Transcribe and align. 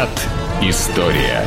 Виват. 0.00 0.28
История. 0.62 1.44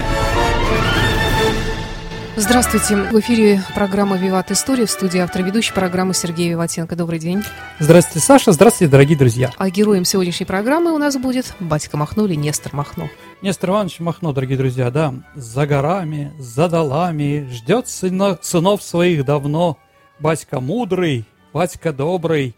Здравствуйте. 2.36 2.96
В 2.96 3.20
эфире 3.20 3.64
программа 3.74 4.16
«Виват 4.18 4.52
История» 4.52 4.86
в 4.86 4.92
студии 4.92 5.20
автор 5.20 5.42
ведущей 5.42 5.74
программы 5.74 6.14
Сергей 6.14 6.50
Виватенко. 6.50 6.96
Добрый 6.96 7.18
день. 7.18 7.44
Здравствуйте, 7.80 8.24
Саша. 8.24 8.52
Здравствуйте, 8.52 8.92
дорогие 8.92 9.18
друзья. 9.18 9.52
А 9.58 9.70
героем 9.72 10.06
сегодняшней 10.06 10.46
программы 10.46 10.94
у 10.94 11.00
нас 11.00 11.18
будет 11.18 11.56
батька 11.60 11.98
Махно 11.98 12.26
или 12.26 12.36
Нестор 12.36 12.76
Махно. 12.76 13.10
Нестор 13.42 13.72
Иванович 13.72 14.00
Махно, 14.00 14.34
дорогие 14.34 14.58
друзья, 14.58 14.92
да, 14.92 15.16
за 15.36 15.66
горами, 15.66 16.32
за 16.38 16.70
долами, 16.70 17.48
ждет 17.52 17.88
сына, 17.88 18.38
сынов 18.42 18.84
своих 18.84 19.26
давно. 19.26 19.80
Батька 20.20 20.60
мудрый, 20.60 21.26
батька 21.54 21.92
добрый, 21.92 22.56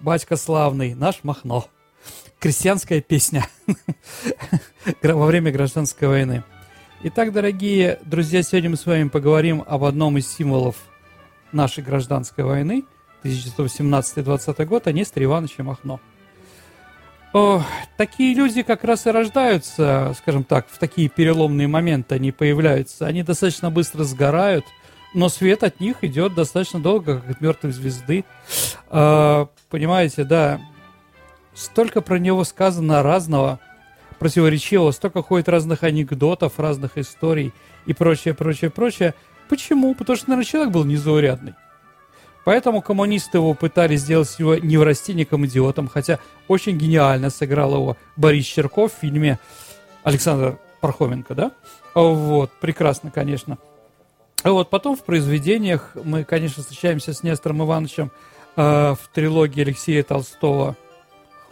батька 0.00 0.36
славный, 0.36 0.94
наш 0.94 1.20
Махно. 1.22 1.66
Крестьянская 2.44 3.00
песня 3.00 3.48
во 5.02 5.24
время 5.24 5.50
гражданской 5.50 6.08
войны. 6.08 6.44
Итак, 7.02 7.32
дорогие 7.32 7.98
друзья, 8.04 8.42
сегодня 8.42 8.68
мы 8.68 8.76
с 8.76 8.84
вами 8.84 9.08
поговорим 9.08 9.64
об 9.66 9.82
одном 9.82 10.18
из 10.18 10.30
символов 10.30 10.76
нашей 11.52 11.82
гражданской 11.82 12.44
войны, 12.44 12.84
1917-20 13.22 14.62
год, 14.66 14.86
о 14.86 14.92
Несторе 14.92 15.24
Ивановиче 15.24 15.62
Махно. 15.62 16.00
О, 17.32 17.64
такие 17.96 18.34
люди 18.34 18.62
как 18.62 18.84
раз 18.84 19.06
и 19.06 19.10
рождаются, 19.10 20.14
скажем 20.18 20.44
так, 20.44 20.66
в 20.68 20.76
такие 20.76 21.08
переломные 21.08 21.66
моменты 21.66 22.16
они 22.16 22.30
появляются. 22.30 23.06
Они 23.06 23.22
достаточно 23.22 23.70
быстро 23.70 24.04
сгорают, 24.04 24.66
но 25.14 25.30
свет 25.30 25.62
от 25.62 25.80
них 25.80 26.04
идет 26.04 26.34
достаточно 26.34 26.78
долго, 26.78 27.20
как 27.20 27.36
от 27.36 27.40
мертвой 27.40 27.72
звезды. 27.72 28.26
А, 28.90 29.48
понимаете, 29.70 30.24
да, 30.24 30.60
столько 31.54 32.00
про 32.00 32.18
него 32.18 32.44
сказано 32.44 33.02
разного– 33.02 33.60
противоречивого, 34.18 34.90
столько 34.92 35.22
ходит 35.22 35.48
разных 35.48 35.82
анекдотов, 35.82 36.58
разных 36.58 36.96
историй 36.98 37.52
и 37.86 37.92
прочее, 37.92 38.34
прочее, 38.34 38.70
прочее. 38.70 39.14
Почему? 39.48 39.94
Потому 39.94 40.16
что, 40.16 40.30
наверное, 40.30 40.50
человек 40.50 40.72
был 40.72 40.84
незаурядный. 40.84 41.54
Поэтому 42.44 42.82
коммунисты 42.82 43.38
его 43.38 43.54
пытались 43.54 44.00
сделать 44.00 44.34
его 44.38 44.54
неврастенником, 44.56 45.46
идиотом, 45.46 45.88
хотя 45.88 46.18
очень 46.48 46.76
гениально 46.76 47.30
сыграл 47.30 47.74
его 47.74 47.96
Борис 48.16 48.46
Черков 48.46 48.92
в 48.94 49.00
фильме 49.00 49.38
Александр 50.02 50.58
Пархоменко, 50.80 51.34
да? 51.34 51.52
Вот, 51.94 52.50
прекрасно, 52.60 53.10
конечно. 53.10 53.58
А 54.42 54.52
вот 54.52 54.68
потом 54.68 54.96
в 54.96 55.04
произведениях 55.04 55.92
мы, 56.02 56.24
конечно, 56.24 56.62
встречаемся 56.62 57.14
с 57.14 57.22
Нестором 57.22 57.62
Ивановичем 57.62 58.10
э, 58.56 58.94
в 58.94 59.08
трилогии 59.12 59.62
Алексея 59.62 60.02
Толстого 60.02 60.76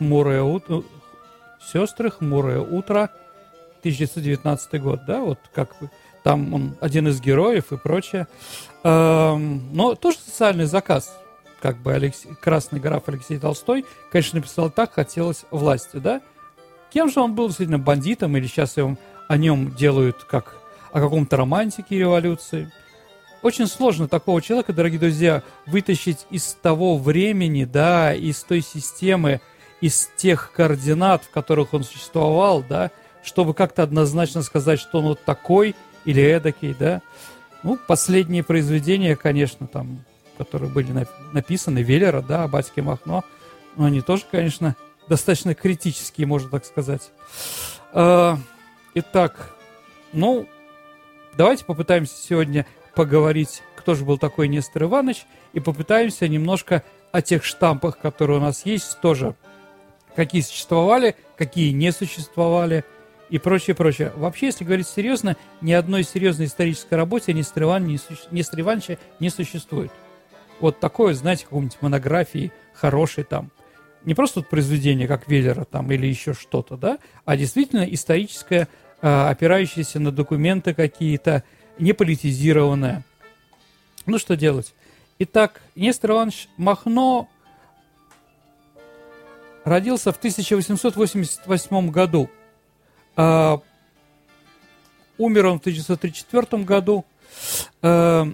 «Хмурое 0.02 0.42
утро», 0.42 0.82
сестры, 1.72 2.10
хмурое 2.10 2.60
утро, 2.60 3.10
1919 3.80 4.82
год, 4.82 5.04
да, 5.06 5.20
вот 5.20 5.38
как 5.54 5.78
бы 5.80 5.90
там 6.24 6.52
он 6.54 6.76
один 6.80 7.06
из 7.06 7.20
героев 7.20 7.72
и 7.72 7.76
прочее. 7.76 8.26
Эм, 8.82 9.72
но 9.72 9.94
тоже 9.94 10.18
социальный 10.18 10.66
заказ, 10.66 11.16
как 11.60 11.76
бы 11.78 11.92
Алексей, 11.92 12.34
красный 12.40 12.80
граф 12.80 13.04
Алексей 13.06 13.38
Толстой, 13.38 13.84
конечно, 14.10 14.40
написал 14.40 14.70
так, 14.70 14.92
хотелось 14.92 15.44
власти, 15.52 15.98
да. 15.98 16.20
Кем 16.92 17.08
же 17.08 17.20
он 17.20 17.34
был, 17.36 17.46
действительно, 17.46 17.78
бандитом, 17.78 18.36
или 18.36 18.46
сейчас 18.46 18.76
его, 18.76 18.96
о 19.28 19.36
нем 19.36 19.72
делают 19.74 20.24
как 20.24 20.56
о 20.92 21.00
каком-то 21.00 21.36
романтике 21.36 21.98
революции? 21.98 22.72
Очень 23.42 23.66
сложно 23.66 24.06
такого 24.08 24.42
человека, 24.42 24.72
дорогие 24.72 25.00
друзья, 25.00 25.42
вытащить 25.66 26.26
из 26.30 26.56
того 26.60 26.96
времени, 26.96 27.64
да, 27.64 28.14
из 28.14 28.42
той 28.44 28.60
системы, 28.60 29.40
из 29.82 30.08
тех 30.16 30.52
координат, 30.52 31.24
в 31.24 31.30
которых 31.30 31.74
он 31.74 31.82
существовал, 31.82 32.62
да, 32.62 32.92
чтобы 33.22 33.52
как-то 33.52 33.82
однозначно 33.82 34.42
сказать, 34.42 34.80
что 34.80 35.00
он 35.00 35.06
вот 35.06 35.24
такой 35.24 35.74
или 36.04 36.22
эдакий, 36.22 36.74
да. 36.78 37.02
Ну, 37.64 37.76
последние 37.88 38.44
произведения, 38.44 39.16
конечно, 39.16 39.66
там, 39.66 40.04
которые 40.38 40.70
были 40.70 41.06
написаны, 41.32 41.80
Веллера, 41.80 42.22
да, 42.22 42.46
батьке 42.46 42.80
Махно, 42.80 43.24
но 43.76 43.86
они 43.86 44.00
тоже, 44.00 44.22
конечно, 44.30 44.76
достаточно 45.08 45.54
критические, 45.54 46.28
можно 46.28 46.48
так 46.48 46.64
сказать. 46.64 47.10
А, 47.92 48.38
итак, 48.94 49.50
ну, 50.12 50.48
давайте 51.36 51.64
попытаемся 51.64 52.14
сегодня 52.16 52.66
поговорить, 52.94 53.62
кто 53.74 53.96
же 53.96 54.04
был 54.04 54.16
такой 54.16 54.46
Нестор 54.46 54.84
Иванович, 54.84 55.26
и 55.52 55.60
попытаемся 55.60 56.28
немножко 56.28 56.84
о 57.10 57.20
тех 57.20 57.44
штампах, 57.44 57.98
которые 57.98 58.38
у 58.38 58.42
нас 58.42 58.64
есть, 58.64 59.00
тоже 59.00 59.34
какие 60.14 60.42
существовали, 60.42 61.16
какие 61.36 61.72
не 61.72 61.92
существовали 61.92 62.84
и 63.30 63.38
прочее, 63.38 63.74
прочее. 63.74 64.12
Вообще, 64.14 64.46
если 64.46 64.64
говорить 64.64 64.86
серьезно, 64.86 65.36
ни 65.62 65.72
одной 65.72 66.04
серьезной 66.04 66.46
исторической 66.46 66.94
работе 66.94 67.32
Нестор, 67.32 67.64
не, 67.80 69.30
существует. 69.30 69.90
Вот 70.60 70.80
такое, 70.80 71.14
знаете, 71.14 71.44
какой-нибудь 71.44 71.78
монографии 71.80 72.52
хорошей 72.74 73.24
там. 73.24 73.50
Не 74.04 74.14
просто 74.14 74.40
вот 74.40 74.48
произведение, 74.48 75.08
как 75.08 75.28
Веллера 75.28 75.64
там 75.64 75.90
или 75.92 76.06
еще 76.06 76.34
что-то, 76.34 76.76
да, 76.76 76.98
а 77.24 77.36
действительно 77.36 77.82
историческое, 77.82 78.68
э, 79.00 79.08
опирающееся 79.08 79.98
на 79.98 80.10
документы 80.10 80.74
какие-то, 80.74 81.42
не 81.78 81.94
политизированное. 81.94 83.02
Ну, 84.04 84.18
что 84.18 84.36
делать? 84.36 84.74
Итак, 85.18 85.62
Нестор 85.74 86.10
Иванович 86.10 86.48
Махно 86.56 87.28
родился 89.64 90.12
в 90.12 90.16
1888 90.16 91.90
году. 91.90 92.30
А, 93.16 93.60
умер 95.18 95.46
он 95.46 95.58
в 95.58 95.60
1934 95.60 96.64
году. 96.64 97.04
А, 97.82 98.28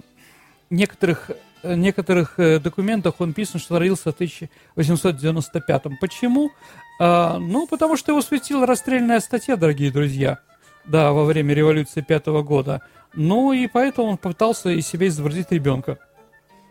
некоторых, 0.69 1.31
некоторых 1.63 2.39
э, 2.39 2.59
документах 2.59 3.15
он 3.19 3.33
писан, 3.33 3.59
что 3.59 3.79
родился 3.79 4.11
в 4.11 4.13
1895. 4.13 5.83
Почему? 5.99 6.51
А, 6.99 7.37
ну, 7.39 7.67
потому 7.67 7.97
что 7.97 8.11
его 8.11 8.21
светила 8.21 8.65
расстрельная 8.65 9.19
статья, 9.19 9.55
дорогие 9.55 9.91
друзья, 9.91 10.39
да, 10.85 11.11
во 11.11 11.25
время 11.25 11.53
революции 11.53 12.01
пятого 12.01 12.43
года. 12.43 12.81
Ну, 13.13 13.53
и 13.53 13.67
поэтому 13.67 14.09
он 14.09 14.17
пытался 14.17 14.69
из 14.69 14.87
себя 14.87 15.07
изобразить 15.07 15.51
ребенка. 15.51 15.97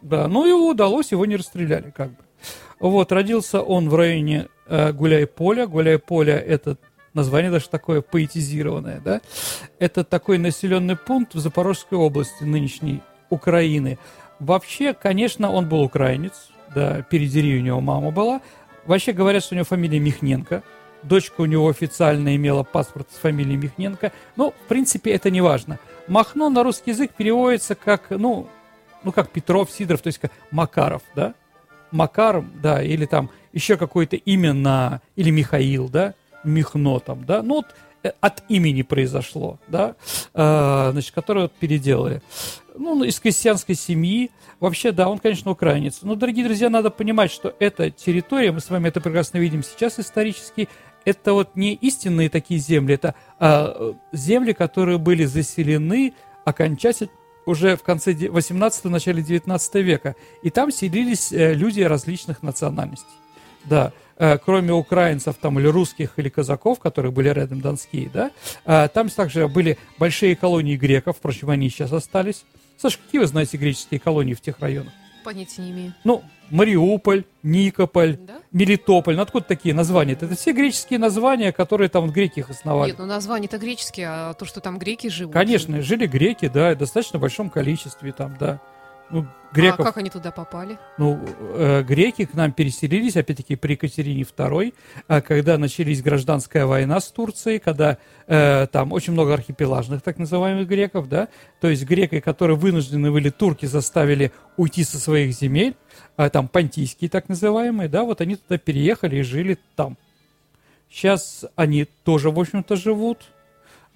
Да, 0.02 0.28
но 0.28 0.46
его 0.46 0.68
удалось, 0.68 1.12
его 1.12 1.26
не 1.26 1.36
расстреляли, 1.36 1.90
как 1.90 2.10
бы. 2.10 2.22
Вот, 2.80 3.10
родился 3.10 3.60
он 3.60 3.88
в 3.88 3.94
районе 3.96 4.48
э, 4.66 4.92
Гуляй-Поля. 4.92 5.66
Гуляй-Поля– 5.66 6.38
это 6.46 6.76
название 7.14 7.50
даже 7.50 7.68
такое 7.68 8.00
поэтизированное, 8.00 9.00
да? 9.04 9.20
Это 9.78 10.04
такой 10.04 10.38
населенный 10.38 10.96
пункт 10.96 11.34
в 11.34 11.40
Запорожской 11.40 11.98
области 11.98 12.44
нынешней 12.44 13.02
Украины. 13.30 13.98
Вообще, 14.38 14.94
конечно, 14.94 15.50
он 15.50 15.68
был 15.68 15.82
украинец, 15.82 16.48
да, 16.74 17.02
передери 17.02 17.58
у 17.58 17.62
него 17.62 17.80
мама 17.80 18.12
была. 18.12 18.40
Вообще 18.86 19.12
говорят, 19.12 19.42
что 19.42 19.54
у 19.54 19.56
него 19.56 19.64
фамилия 19.64 19.98
Михненко. 19.98 20.62
Дочка 21.02 21.42
у 21.42 21.44
него 21.46 21.68
официально 21.68 22.34
имела 22.36 22.62
паспорт 22.62 23.08
с 23.12 23.18
фамилией 23.18 23.56
Михненко. 23.56 24.12
Но, 24.36 24.52
в 24.52 24.68
принципе, 24.68 25.10
это 25.12 25.30
не 25.30 25.40
важно. 25.40 25.78
Махно 26.06 26.48
на 26.48 26.62
русский 26.62 26.92
язык 26.92 27.12
переводится 27.16 27.74
как, 27.74 28.10
ну, 28.10 28.48
ну, 29.04 29.12
как 29.12 29.30
Петров, 29.30 29.70
Сидоров, 29.70 30.02
то 30.02 30.08
есть 30.08 30.18
как 30.18 30.32
Макаров, 30.50 31.02
да? 31.14 31.34
Макар, 31.90 32.44
да, 32.62 32.82
или 32.82 33.06
там 33.06 33.30
еще 33.52 33.76
какое-то 33.76 34.16
имя 34.16 34.52
на, 34.52 35.00
или 35.16 35.30
Михаил, 35.30 35.88
да, 35.88 36.14
Михно 36.44 37.00
там, 37.00 37.24
да, 37.24 37.42
ну 37.42 37.56
вот 37.56 37.66
э, 38.02 38.10
от 38.20 38.44
имени 38.48 38.82
произошло, 38.82 39.58
да, 39.68 39.96
э, 40.34 40.88
значит, 40.92 41.12
которое 41.12 41.42
вот 41.42 41.52
переделали. 41.52 42.22
Ну, 42.76 43.02
из 43.02 43.18
крестьянской 43.18 43.74
семьи. 43.74 44.30
Вообще, 44.60 44.92
да, 44.92 45.08
он, 45.08 45.18
конечно, 45.18 45.50
украинец. 45.50 46.00
Но, 46.02 46.14
дорогие 46.14 46.44
друзья, 46.44 46.70
надо 46.70 46.90
понимать, 46.90 47.32
что 47.32 47.54
эта 47.58 47.90
территория, 47.90 48.52
мы 48.52 48.60
с 48.60 48.70
вами 48.70 48.86
это 48.86 49.00
прекрасно 49.00 49.38
видим 49.38 49.64
сейчас 49.64 49.98
исторически, 49.98 50.68
это 51.04 51.32
вот 51.32 51.56
не 51.56 51.74
истинные 51.74 52.28
такие 52.28 52.60
земли, 52.60 52.94
это 52.94 53.14
а, 53.38 53.94
земли, 54.12 54.52
которые 54.52 54.98
были 54.98 55.24
заселены 55.24 56.14
окончательно 56.44 57.10
уже 57.48 57.76
в 57.76 57.82
конце 57.82 58.12
18 58.12 58.84
начале 58.84 59.22
19 59.22 59.74
века. 59.76 60.14
И 60.42 60.50
там 60.50 60.70
селились 60.70 61.32
э, 61.32 61.54
люди 61.54 61.80
различных 61.80 62.42
национальностей. 62.42 63.08
Да, 63.64 63.92
э, 64.18 64.38
кроме 64.38 64.72
украинцев 64.72 65.36
там 65.40 65.58
или 65.58 65.66
русских, 65.66 66.12
или 66.18 66.28
казаков, 66.28 66.78
которые 66.78 67.10
были 67.10 67.30
рядом 67.30 67.60
донские, 67.60 68.10
да, 68.12 68.30
э, 68.64 68.88
там 68.92 69.08
также 69.08 69.48
были 69.48 69.78
большие 69.98 70.36
колонии 70.36 70.76
греков, 70.76 71.16
впрочем, 71.16 71.50
они 71.50 71.70
сейчас 71.70 71.92
остались. 71.92 72.44
Саша, 72.76 72.98
какие 73.04 73.20
вы 73.20 73.26
знаете 73.26 73.56
греческие 73.56 73.98
колонии 73.98 74.34
в 74.34 74.40
тех 74.40 74.60
районах? 74.60 74.92
Понятия 75.28 75.60
не 75.60 75.72
имею. 75.72 75.94
Ну, 76.04 76.22
Мариуполь, 76.48 77.24
Никополь, 77.42 78.16
да? 78.16 78.38
Мелитополь. 78.50 79.14
Ну, 79.14 79.20
откуда 79.20 79.44
такие 79.44 79.74
названия? 79.74 80.14
Это 80.14 80.34
все 80.34 80.52
греческие 80.52 80.98
названия, 80.98 81.52
которые 81.52 81.90
там 81.90 82.10
греки 82.10 82.38
их 82.38 82.48
основали. 82.48 82.92
Нет, 82.92 82.98
ну 82.98 83.04
названия-то 83.04 83.58
греческие, 83.58 84.06
а 84.08 84.32
то, 84.32 84.46
что 84.46 84.62
там 84.62 84.78
греки 84.78 85.08
живут. 85.08 85.34
Конечно, 85.34 85.82
жили 85.82 86.06
греки, 86.06 86.48
да, 86.48 86.74
в 86.74 86.78
достаточно 86.78 87.18
большом 87.18 87.50
количестве 87.50 88.12
там, 88.12 88.38
да. 88.40 88.58
Ну, 89.10 89.26
греков, 89.54 89.80
А 89.80 89.84
как 89.84 89.96
они 89.96 90.10
туда 90.10 90.30
попали? 90.30 90.78
ну, 90.98 91.18
э, 91.54 91.82
греки 91.82 92.26
к 92.26 92.34
нам 92.34 92.52
переселились, 92.52 93.16
опять-таки, 93.16 93.56
при 93.56 93.72
Екатерине 93.72 94.22
II, 94.22 94.74
а 95.06 95.20
когда 95.22 95.56
начались 95.56 96.02
гражданская 96.02 96.66
война 96.66 97.00
с 97.00 97.10
Турцией, 97.10 97.58
когда 97.58 97.96
э, 98.26 98.66
там 98.70 98.92
очень 98.92 99.14
много 99.14 99.32
архипелажных 99.32 100.02
так 100.02 100.18
называемых 100.18 100.68
греков, 100.68 101.08
да, 101.08 101.28
то 101.60 101.68
есть 101.68 101.84
греки, 101.86 102.20
которые 102.20 102.58
вынуждены 102.58 103.10
были, 103.10 103.30
турки 103.30 103.64
заставили 103.64 104.30
уйти 104.58 104.84
со 104.84 104.98
своих 104.98 105.32
земель, 105.32 105.74
а, 106.16 106.28
там 106.28 106.46
понтийские 106.48 107.08
так 107.08 107.30
называемые, 107.30 107.88
да, 107.88 108.04
вот 108.04 108.20
они 108.20 108.36
туда 108.36 108.58
переехали 108.58 109.16
и 109.16 109.22
жили 109.22 109.58
там. 109.74 109.96
Сейчас 110.90 111.44
они 111.56 111.86
тоже, 112.04 112.30
в 112.30 112.38
общем-то, 112.38 112.76
живут, 112.76 113.24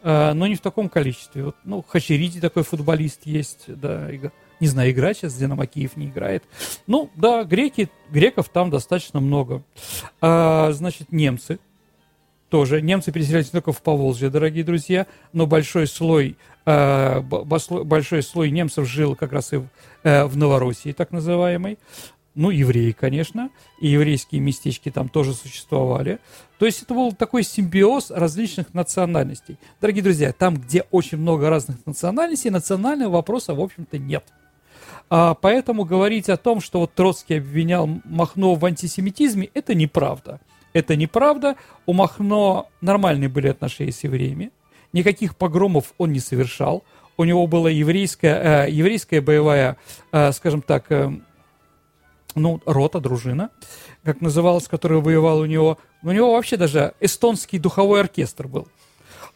э, 0.02 0.32
но 0.32 0.46
не 0.46 0.54
в 0.56 0.60
таком 0.60 0.88
количестве. 0.88 1.44
Вот, 1.44 1.56
ну, 1.64 1.82
Хачериди 1.86 2.40
такой 2.40 2.64
футболист 2.64 3.20
есть, 3.24 3.64
да, 3.66 4.10
и 4.10 4.18
га- 4.18 4.32
не 4.62 4.68
знаю, 4.68 4.92
играть 4.92 5.16
сейчас 5.16 5.34
Динамо 5.34 5.66
Киев 5.66 5.96
не 5.96 6.06
играет. 6.06 6.44
Ну, 6.86 7.10
да, 7.16 7.42
греки, 7.42 7.88
греков 8.10 8.48
там 8.48 8.70
достаточно 8.70 9.18
много. 9.18 9.64
А, 10.20 10.70
значит, 10.70 11.10
немцы 11.10 11.58
тоже. 12.48 12.80
Немцы 12.80 13.10
переселялись 13.10 13.50
только 13.50 13.72
в 13.72 13.82
Поволжье, 13.82 14.30
дорогие 14.30 14.62
друзья, 14.62 15.08
но 15.32 15.48
большой 15.48 15.88
слой, 15.88 16.36
э, 16.64 17.20
большой 17.22 18.22
слой 18.22 18.52
немцев 18.52 18.86
жил 18.86 19.16
как 19.16 19.32
раз 19.32 19.52
и 19.52 19.56
в, 19.56 19.66
э, 20.04 20.26
в 20.26 20.36
Новороссии, 20.36 20.92
так 20.92 21.10
называемой. 21.10 21.76
Ну, 22.36 22.50
евреи, 22.50 22.92
конечно, 22.92 23.50
и 23.80 23.88
еврейские 23.88 24.40
местечки 24.40 24.92
там 24.92 25.08
тоже 25.08 25.34
существовали. 25.34 26.20
То 26.60 26.66
есть 26.66 26.84
это 26.84 26.94
был 26.94 27.10
такой 27.12 27.42
симбиоз 27.42 28.12
различных 28.12 28.74
национальностей. 28.74 29.58
Дорогие 29.80 30.04
друзья, 30.04 30.32
там, 30.32 30.54
где 30.54 30.84
очень 30.92 31.18
много 31.18 31.50
разных 31.50 31.84
национальностей, 31.84 32.50
национального 32.50 33.10
вопроса, 33.10 33.54
в 33.54 33.60
общем-то, 33.60 33.98
нет. 33.98 34.22
А, 35.14 35.34
поэтому 35.34 35.84
говорить 35.84 36.30
о 36.30 36.38
том, 36.38 36.62
что 36.62 36.80
вот 36.80 36.94
Троцкий 36.94 37.36
обвинял 37.36 37.86
Махно 38.04 38.54
в 38.54 38.64
антисемитизме, 38.64 39.50
это 39.52 39.74
неправда. 39.74 40.40
Это 40.72 40.96
неправда. 40.96 41.56
У 41.84 41.92
Махно 41.92 42.70
нормальные 42.80 43.28
были 43.28 43.48
отношения 43.48 43.92
с 43.92 44.02
евреями. 44.04 44.52
Никаких 44.94 45.36
погромов 45.36 45.92
он 45.98 46.12
не 46.12 46.18
совершал. 46.18 46.82
У 47.18 47.24
него 47.24 47.46
была 47.46 47.68
еврейская, 47.68 48.64
э, 48.64 48.70
еврейская 48.70 49.20
боевая, 49.20 49.76
э, 50.12 50.32
скажем 50.32 50.62
так, 50.62 50.90
э, 50.90 51.10
ну, 52.34 52.62
рота, 52.64 52.98
дружина, 52.98 53.50
как 54.04 54.22
называлась, 54.22 54.66
которая 54.66 55.00
воевала 55.00 55.42
у 55.42 55.46
него. 55.46 55.76
У 56.02 56.10
него 56.10 56.32
вообще 56.32 56.56
даже 56.56 56.94
эстонский 57.00 57.58
духовой 57.58 58.00
оркестр 58.00 58.48
был. 58.48 58.66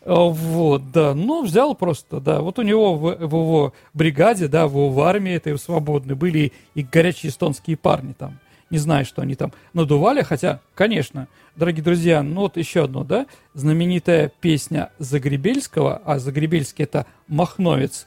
Э, 0.06 0.14
Вот, 0.14 0.92
да, 0.92 1.14
ну, 1.14 1.42
взял 1.44 1.74
просто, 1.74 2.20
да, 2.20 2.40
вот 2.40 2.60
у 2.60 2.62
него 2.62 2.94
в, 2.94 3.16
в 3.16 3.22
его 3.24 3.74
бригаде, 3.92 4.46
да, 4.46 4.68
в 4.68 4.70
его 4.70 5.02
армии 5.02 5.32
этой 5.32 5.58
свободной 5.58 6.14
были 6.14 6.52
и 6.74 6.82
горячие 6.82 7.30
эстонские 7.30 7.76
парни 7.76 8.12
там. 8.12 8.38
Не 8.70 8.78
знаю, 8.78 9.04
что 9.04 9.22
они 9.22 9.34
там 9.34 9.52
надували, 9.74 10.22
хотя, 10.22 10.60
конечно, 10.74 11.26
дорогие 11.56 11.82
друзья, 11.82 12.22
ну 12.22 12.42
вот 12.42 12.56
еще 12.56 12.84
одно, 12.84 13.02
да, 13.02 13.26
знаменитая 13.54 14.32
песня 14.40 14.90
Загребельского, 14.98 16.00
а 16.04 16.20
Загребельский 16.20 16.84
это 16.84 17.06
Махновец, 17.26 18.06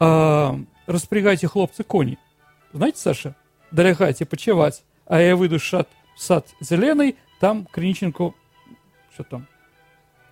а, 0.00 0.58
«Распрягайте, 0.86 1.46
хлопцы, 1.46 1.84
кони». 1.84 2.18
Знаете, 2.72 2.98
Саша? 2.98 3.36
«Долягайте 3.70 4.24
почевать, 4.24 4.82
а 5.06 5.20
я 5.20 5.36
выйду 5.36 5.58
шат, 5.58 5.88
в 6.16 6.22
сад 6.22 6.48
зеленый, 6.60 7.16
там 7.40 7.66
Криниченко...» 7.70 8.32
Что 9.12 9.24
там? 9.24 9.46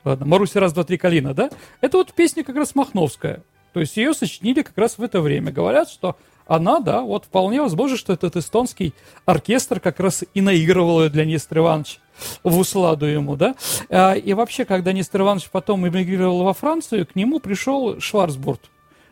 Ладно, 0.04 0.26
Маруся 0.26 0.60
раз, 0.60 0.72
два, 0.72 0.84
три, 0.84 0.98
Калина, 0.98 1.34
да? 1.34 1.50
Это 1.80 1.98
вот 1.98 2.12
песня 2.12 2.44
как 2.44 2.56
раз 2.56 2.74
Махновская. 2.74 3.42
То 3.72 3.80
есть 3.80 3.96
ее 3.96 4.14
сочинили 4.14 4.62
как 4.62 4.76
раз 4.76 4.98
в 4.98 5.02
это 5.02 5.20
время. 5.20 5.52
Говорят, 5.52 5.88
что 5.88 6.16
она, 6.46 6.80
да, 6.80 7.02
вот 7.02 7.24
вполне 7.24 7.62
возможно, 7.62 7.96
что 7.96 8.12
этот 8.12 8.36
эстонский 8.36 8.94
оркестр 9.24 9.80
как 9.80 10.00
раз 10.00 10.24
и 10.34 10.40
наигрывал 10.40 11.02
ее 11.02 11.08
для 11.08 11.24
Нестора 11.24 11.60
Ивановича 11.60 12.00
в 12.42 12.58
усладу 12.58 13.06
ему, 13.06 13.36
да. 13.36 13.54
А, 13.88 14.12
И 14.14 14.34
вообще, 14.34 14.64
когда 14.64 14.92
Нестор 14.92 15.22
Иванович 15.22 15.50
потом 15.50 15.86
эмигрировал 15.86 16.42
во 16.42 16.52
Францию, 16.52 17.06
к 17.06 17.14
нему 17.14 17.40
пришел 17.40 18.00
Шварцбурд. 18.00 18.70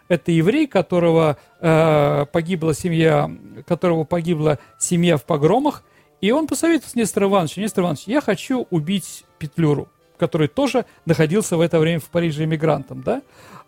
Это 0.09 0.33
еврей, 0.33 0.67
которого 0.67 1.37
э, 1.61 2.27
погибла 2.33 2.75
семья, 2.75 3.31
которого 3.65 4.03
погибла 4.03 4.59
семья 4.77 5.17
в 5.17 5.25
погромах, 5.25 5.85
и 6.21 6.33
он 6.33 6.49
посоветовал 6.49 6.91
с 6.91 6.95
Нестором 6.97 7.47
Нестор 7.57 7.85
Иванович, 7.85 8.03
я 8.07 8.21
хочу 8.21 8.67
убить 8.71 9.25
Петлюру, 9.39 9.89
который 10.21 10.47
тоже 10.49 10.85
находился 11.07 11.57
в 11.57 11.61
это 11.61 11.81
время 11.81 11.99
в 11.99 12.11
Париже 12.11 12.45
эмигрантом, 12.45 13.03
да. 13.03 13.23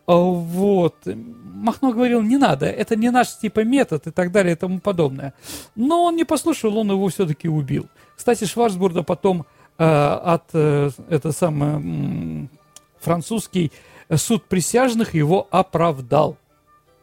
А, 0.07 0.15
Вот. 0.15 0.95
Махно 1.07 1.93
говорил, 1.93 2.23
не 2.23 2.37
надо, 2.37 2.67
это 2.67 2.97
не 2.97 3.11
наш 3.11 3.39
типа 3.39 3.65
метод 3.65 4.07
и 4.07 4.11
так 4.11 4.31
далее 4.31 4.53
и 4.53 4.57
тому 4.57 4.79
подобное. 4.79 5.33
Но 5.75 6.05
он 6.05 6.17
не 6.17 6.25
послушал, 6.25 6.77
он 6.77 6.91
его 6.91 7.09
все-таки 7.09 7.49
убил. 7.49 7.87
Кстати, 8.17 8.45
Шварцбурда 8.45 9.03
потом 9.03 9.47
э, 9.79 9.85
от, 9.85 10.45
э, 10.53 10.91
это 11.09 11.33
самое, 11.33 12.49
французский 13.01 13.73
суд 14.17 14.45
присяжных 14.45 15.15
его 15.15 15.47
оправдал. 15.51 16.37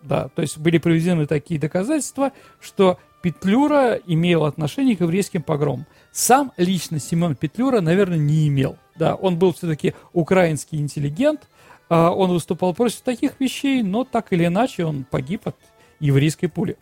Да, 0.01 0.29
то 0.29 0.41
есть 0.41 0.57
были 0.57 0.77
приведены 0.77 1.25
такие 1.25 1.59
доказательства, 1.59 2.31
что 2.61 2.97
Петлюра 3.21 3.95
имел 4.07 4.45
отношение 4.45 4.95
к 4.95 5.01
еврейским 5.01 5.41
погромам. 5.41 5.85
Сам 6.11 6.51
лично 6.57 6.99
Семен 6.99 7.35
Петлюра, 7.35 7.81
наверное, 7.81 8.17
не 8.17 8.47
имел. 8.47 8.77
Да, 8.95 9.15
он 9.15 9.37
был 9.37 9.53
все-таки 9.53 9.93
украинский 10.13 10.79
интеллигент, 10.79 11.47
а, 11.89 12.11
он 12.11 12.31
выступал 12.31 12.73
против 12.73 13.01
таких 13.01 13.39
вещей, 13.39 13.81
но 13.83 14.03
так 14.03 14.33
или 14.33 14.45
иначе 14.45 14.85
он 14.85 15.03
погиб 15.03 15.47
от 15.47 15.55
еврейской 15.99 16.47
пули. 16.47 16.77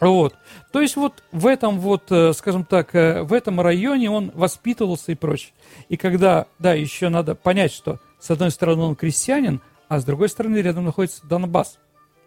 Вот. 0.00 0.34
То 0.72 0.80
есть 0.80 0.96
вот 0.96 1.24
в 1.32 1.46
этом 1.46 1.80
вот, 1.80 2.10
э, 2.10 2.32
скажем 2.32 2.64
так, 2.64 2.94
э, 2.94 3.22
в 3.22 3.32
этом 3.32 3.60
районе 3.60 4.10
он 4.10 4.30
воспитывался 4.32 5.10
и 5.10 5.16
прочее. 5.16 5.52
И 5.88 5.96
когда, 5.96 6.46
да, 6.60 6.74
еще 6.74 7.08
надо 7.08 7.34
понять, 7.34 7.72
что 7.72 7.98
с 8.20 8.30
одной 8.30 8.52
стороны 8.52 8.82
он 8.82 8.96
крестьянин, 8.96 9.60
а 9.88 9.98
с 9.98 10.04
другой 10.04 10.28
стороны 10.28 10.58
рядом 10.58 10.84
находится 10.84 11.26
Донбасс. 11.26 11.78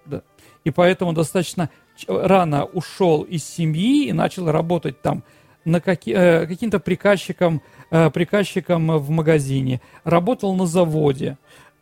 Да. 0.05 0.21
И 0.65 0.71
поэтому 0.71 1.13
достаточно 1.13 1.69
рано 2.07 2.65
ушел 2.65 3.21
из 3.21 3.45
семьи 3.45 4.07
и 4.07 4.13
начал 4.13 4.51
работать 4.51 5.01
там 5.01 5.23
на 5.65 5.79
каки- 5.81 6.13
э, 6.13 6.47
каким-то 6.47 6.79
приказчиком, 6.79 7.61
э, 7.91 8.09
приказчиком 8.09 8.97
в 8.97 9.09
магазине, 9.09 9.81
работал 10.03 10.55
на 10.55 10.65
заводе. 10.65 11.37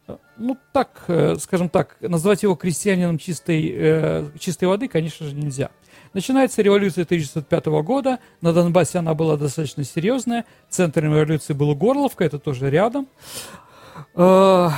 Э, 0.07 0.17
Ну, 0.37 0.57
так, 0.73 1.03
э, 1.07 1.35
скажем 1.39 1.69
так, 1.69 1.97
назвать 2.01 2.43
его 2.43 2.55
крестьянином 2.55 3.17
чистой, 3.17 3.73
э, 3.75 4.29
чистой 4.39 4.65
воды, 4.65 4.87
конечно 4.87 5.25
же, 5.25 5.35
нельзя. 5.35 5.69
Начинается 6.13 6.61
революция 6.61 7.05
1905 7.05 7.81
года. 7.83 8.19
На 8.41 8.51
Донбассе 8.53 8.99
она 8.99 9.13
была 9.13 9.37
достаточно 9.37 9.83
серьезная. 9.83 10.45
Центром 10.69 11.13
революции 11.13 11.53
была 11.53 11.75
Горловка, 11.75 12.23
это 12.25 12.39
тоже 12.39 12.69
рядом. 12.69 13.07
Э, 14.15 14.69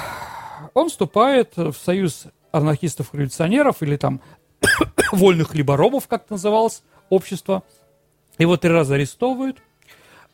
Он 0.73 0.89
вступает 0.89 1.55
в 1.57 1.73
союз 1.73 2.25
анархистов-революционеров 2.51 3.81
или 3.81 3.97
там 3.97 4.21
вольных 5.11 5.55
либоробов, 5.55 6.07
как 6.07 6.29
называлось, 6.29 6.83
общество. 7.09 7.63
Его 8.41 8.57
три 8.57 8.71
раза 8.71 8.95
арестовывают. 8.95 9.57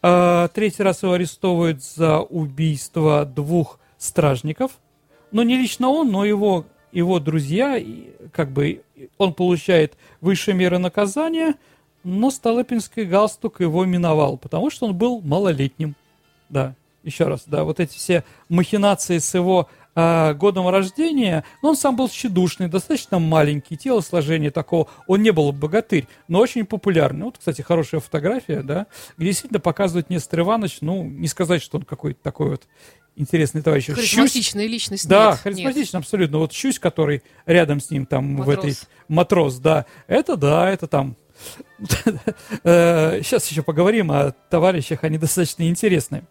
Э, 0.02 0.48
Третий 0.54 0.82
раз 0.82 1.04
его 1.04 1.12
арестовывают 1.12 1.84
за 1.84 2.20
убийство 2.20 3.26
двух 3.26 3.80
стражников. 3.98 4.72
Но 5.32 5.44
не 5.44 5.58
лично 5.58 5.90
он, 5.90 6.10
но 6.10 6.24
его, 6.24 6.66
его 6.94 7.20
друзья, 7.20 7.78
как 8.32 8.52
бы 8.52 8.82
он 9.18 9.34
получает 9.34 9.98
высшие 10.22 10.56
меры 10.56 10.78
наказания, 10.78 11.56
но 12.06 12.32
Столыпинский 12.32 13.04
галстук 13.04 13.60
его 13.60 13.84
миновал, 13.84 14.38
потому 14.38 14.70
что 14.70 14.86
он 14.86 14.96
был 14.96 15.20
малолетним. 15.20 15.96
Да, 16.48 16.76
еще 17.04 17.26
раз, 17.26 17.44
да, 17.46 17.66
вот 17.66 17.82
эти 17.82 17.98
все 17.98 18.24
махинации 18.48 19.18
с 19.18 19.34
его 19.34 19.68
а, 20.00 20.36
годом 20.36 20.70
рождения, 20.70 21.44
ну, 21.64 21.70
он 21.70 21.76
сам 21.76 21.96
был 21.96 22.08
тщедушный, 22.08 22.68
достаточно 22.68 23.18
маленький, 23.18 23.76
телосложение 23.76 24.52
такого, 24.52 24.88
он 25.08 25.24
не 25.24 25.32
был 25.32 25.52
богатырь, 25.52 26.08
но 26.28 26.38
очень 26.38 26.68
популярный. 26.68 27.26
Вот, 27.26 27.40
кстати, 27.40 27.64
хорошая 27.64 28.00
фотография, 28.00 28.62
да, 28.62 28.86
где 29.18 29.30
действительно 29.30 29.60
показывает 29.60 30.12
Нестор 30.12 30.42
Иванович, 30.42 30.78
ну, 30.82 31.04
не 31.04 31.28
сказать, 31.28 31.64
что 31.64 31.80
он 31.80 31.84
какой-то 31.84 32.20
такой 32.22 32.52
вот 32.52 32.68
интересный 33.16 33.64
товарищ. 33.64 33.86
Щусь- 33.86 33.96
Харизматичная 33.96 34.68
личность. 34.68 35.10
да, 35.10 35.32
нет, 35.32 35.40
харизматично, 35.40 35.98
абсолютно. 35.98 36.38
Вот 36.38 36.54
Щусь, 36.54 36.78
который 36.78 37.24
рядом 37.48 37.80
с 37.80 37.90
ним 37.90 38.06
там 38.06 38.36
в 38.36 38.46
Матрос. 38.46 38.66
этой... 38.66 38.76
Матрос, 39.08 39.56
да. 39.56 39.88
Это 40.06 40.38
да, 40.38 40.70
это 40.70 40.86
там... 40.86 41.16
Сейчас 42.64 43.48
еще 43.48 43.64
поговорим 43.64 44.12
о 44.12 44.32
товарищах, 44.52 45.04
они 45.04 45.18
достаточно 45.18 45.68
интересные. 45.68 46.24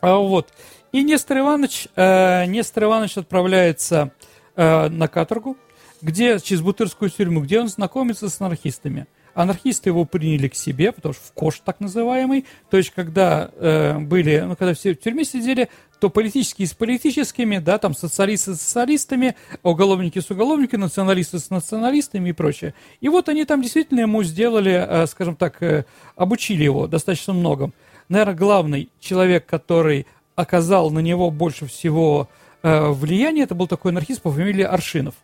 А 0.00 0.16
вот. 0.16 0.48
И 0.92 1.04
Нестор 1.04 1.38
Иванович, 1.38 1.86
э, 1.94 2.46
Нестор 2.46 2.84
Иванович 2.84 3.18
отправляется 3.18 4.12
э, 4.56 4.88
на 4.88 5.06
каторгу, 5.06 5.56
где, 6.02 6.38
через 6.40 6.62
Бутырскую 6.62 7.10
тюрьму, 7.10 7.42
где 7.42 7.60
он 7.60 7.68
знакомится 7.68 8.28
с 8.28 8.40
анархистами. 8.40 9.06
анархисты 9.34 9.90
его 9.90 10.04
приняли 10.04 10.48
к 10.48 10.56
себе, 10.56 10.90
потому 10.90 11.14
что 11.14 11.22
в 11.24 11.32
кош 11.32 11.60
так 11.64 11.78
называемый, 11.78 12.44
то 12.70 12.76
есть 12.76 12.90
когда 12.90 13.50
э, 13.54 13.98
были, 13.98 14.40
ну, 14.40 14.56
когда 14.56 14.74
все 14.74 14.94
в 14.94 15.00
тюрьме 15.00 15.24
сидели, 15.24 15.68
то 16.00 16.10
политические 16.10 16.66
с 16.66 16.72
политическими, 16.72 17.58
да, 17.58 17.78
там 17.78 17.94
социалисты 17.94 18.54
с 18.54 18.60
социалистами, 18.60 19.36
уголовники 19.62 20.18
с 20.18 20.30
уголовниками, 20.30 20.80
националисты 20.80 21.38
с 21.38 21.50
националистами 21.50 22.30
и 22.30 22.32
прочее. 22.32 22.74
И 23.00 23.08
вот 23.08 23.28
они 23.28 23.44
там 23.44 23.62
действительно 23.62 24.00
ему 24.00 24.24
сделали, 24.24 24.72
э, 24.72 25.06
скажем 25.06 25.36
так, 25.36 25.62
э, 25.62 25.84
обучили 26.16 26.64
его 26.64 26.88
достаточно 26.88 27.32
многом. 27.32 27.72
Наверное, 28.08 28.34
главный 28.34 28.90
человек, 28.98 29.46
который 29.46 30.06
оказал 30.34 30.90
на 30.90 31.00
него 31.00 31.30
больше 31.30 31.66
всего 31.66 32.28
э, 32.62 32.90
влияния, 32.90 33.42
это 33.42 33.54
был 33.54 33.66
такой 33.66 33.92
анархист 33.92 34.22
по 34.22 34.30
фамилии 34.30 34.62
Аршинов. 34.64 35.14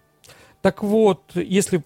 Так 0.62 0.82
вот, 0.82 1.22
если 1.34 1.82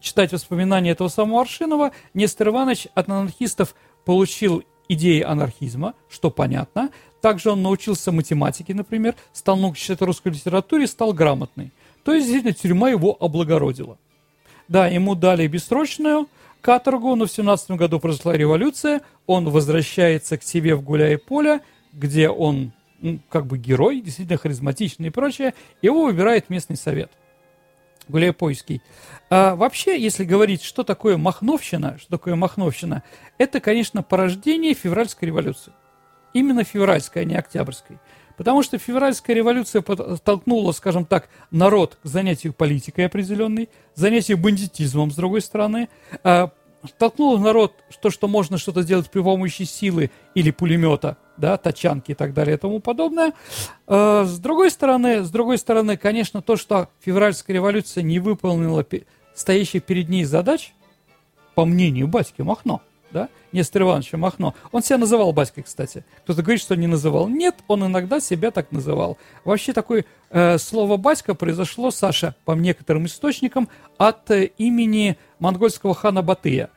читать 0.00 0.32
воспоминания 0.32 0.90
этого 0.90 1.08
самого 1.08 1.42
Аршинова, 1.42 1.92
Нестор 2.14 2.48
Иванович 2.48 2.88
от 2.94 3.08
анархистов 3.08 3.74
получил 4.04 4.62
идеи 4.88 5.20
анархизма, 5.20 5.94
что 6.08 6.30
понятно. 6.30 6.90
Также 7.20 7.50
он 7.50 7.62
научился 7.62 8.12
математике, 8.12 8.74
например, 8.74 9.16
стал 9.32 9.56
много 9.56 9.76
читать 9.76 10.00
русской 10.02 10.28
литературе, 10.28 10.86
стал 10.86 11.12
грамотный. 11.12 11.72
То 12.04 12.12
есть, 12.12 12.26
действительно, 12.26 12.54
тюрьма 12.54 12.90
его 12.90 13.16
облагородила. 13.18 13.98
Да, 14.68 14.86
ему 14.86 15.14
дали 15.14 15.46
бессрочную 15.46 16.28
каторгу, 16.60 17.14
но 17.14 17.26
в 17.26 17.32
17 17.32 17.72
году 17.72 18.00
произошла 18.00 18.36
революция, 18.36 19.00
он 19.26 19.48
возвращается 19.48 20.36
к 20.36 20.42
себе 20.42 20.74
в 20.74 20.82
Гуляй-Поле, 20.82 21.60
где 21.96 22.28
он 22.28 22.72
ну, 23.00 23.18
как 23.28 23.46
бы 23.46 23.58
герой, 23.58 24.00
действительно 24.00 24.38
харизматичный 24.38 25.08
и 25.08 25.10
прочее, 25.10 25.54
его 25.82 26.04
выбирает 26.04 26.48
местный 26.48 26.76
совет– 26.76 27.10
Гуляйпольский. 28.08 28.82
А 29.30 29.56
вообще, 29.56 30.00
если 30.00 30.24
говорить, 30.24 30.62
что 30.62 30.84
такое 30.84 31.16
Махновщина, 31.16 31.98
что 31.98 32.10
такое 32.10 32.36
Махновщина, 32.36 33.02
это, 33.38 33.60
конечно, 33.60 34.02
порождение 34.02 34.74
февральской 34.74 35.26
революции. 35.26 35.72
Именно 36.32 36.64
февральской, 36.64 37.22
а 37.22 37.24
не 37.24 37.34
октябрьской. 37.34 37.98
Потому 38.36 38.62
что 38.62 38.78
февральская 38.78 39.34
революция 39.34 39.80
подтолкнула, 39.80 40.72
скажем 40.72 41.06
так, 41.06 41.28
народ 41.50 41.98
к 42.02 42.06
занятию 42.06 42.52
политикой 42.52 43.06
определенной, 43.06 43.70
занятию 43.94 44.36
бандитизмом, 44.36 45.10
с 45.10 45.16
другой 45.16 45.40
стороны, 45.40 45.88
толкнула 46.98 47.38
народ, 47.38 47.74
то, 48.00 48.10
что 48.10 48.28
можно 48.28 48.58
что-то 48.58 48.82
сделать 48.82 49.10
при 49.10 49.20
помощи 49.20 49.62
силы 49.62 50.10
или 50.34 50.50
пулемета, 50.50 51.16
да, 51.36 51.56
тачанки 51.56 52.12
и 52.12 52.14
так 52.14 52.34
далее 52.34 52.56
и 52.56 52.58
тому 52.58 52.80
подобное. 52.80 53.32
А, 53.86 54.24
с 54.24 54.38
другой 54.38 54.70
стороны, 54.70 55.22
с 55.24 55.30
другой 55.30 55.58
стороны, 55.58 55.96
конечно, 55.96 56.42
то, 56.42 56.56
что 56.56 56.88
февральская 57.00 57.54
революция 57.54 58.02
не 58.02 58.18
выполнила 58.18 58.84
стоящих 59.34 59.84
перед 59.84 60.08
ней 60.08 60.24
задач, 60.24 60.72
по 61.54 61.64
мнению 61.64 62.06
батьки 62.06 62.42
Махно, 62.42 62.82
да, 63.10 63.28
Нестор 63.52 63.82
Ивановича 63.82 64.18
Махно. 64.18 64.54
Он 64.72 64.82
себя 64.82 64.98
называл 64.98 65.32
батькой, 65.32 65.62
кстати. 65.62 66.04
Кто-то 66.24 66.42
говорит, 66.42 66.60
что 66.60 66.76
не 66.76 66.86
называл. 66.86 67.28
Нет, 67.28 67.56
он 67.66 67.86
иногда 67.86 68.20
себя 68.20 68.50
так 68.50 68.72
называл. 68.72 69.16
Вообще 69.44 69.72
такое 69.72 70.04
э, 70.30 70.58
слово 70.58 70.98
«батька» 70.98 71.34
произошло, 71.34 71.90
Саша, 71.90 72.34
по 72.44 72.52
некоторым 72.52 73.06
источникам, 73.06 73.68
от 73.96 74.30
э, 74.30 74.50
имени 74.58 75.16
монгольского 75.38 75.94
хана 75.94 76.22
Батыя. 76.22 76.68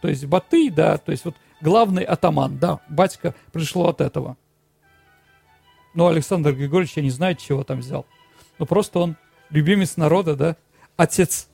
То 0.00 0.08
есть 0.08 0.24
Батый, 0.24 0.70
да, 0.70 0.98
то 0.98 1.12
есть 1.12 1.24
вот 1.24 1.36
главный 1.60 2.04
атаман, 2.04 2.58
да, 2.58 2.80
батька 2.88 3.34
пришло 3.52 3.88
от 3.88 4.00
этого. 4.00 4.36
Ну, 5.94 6.06
Александр 6.06 6.52
Григорьевич, 6.52 6.96
я 6.96 7.02
не 7.02 7.10
знаю, 7.10 7.34
чего 7.34 7.64
там 7.64 7.80
взял. 7.80 8.06
Ну, 8.58 8.66
просто 8.66 9.00
он 9.00 9.16
любимец 9.50 9.96
народа, 9.96 10.36
да, 10.36 10.56
отец 10.96 11.48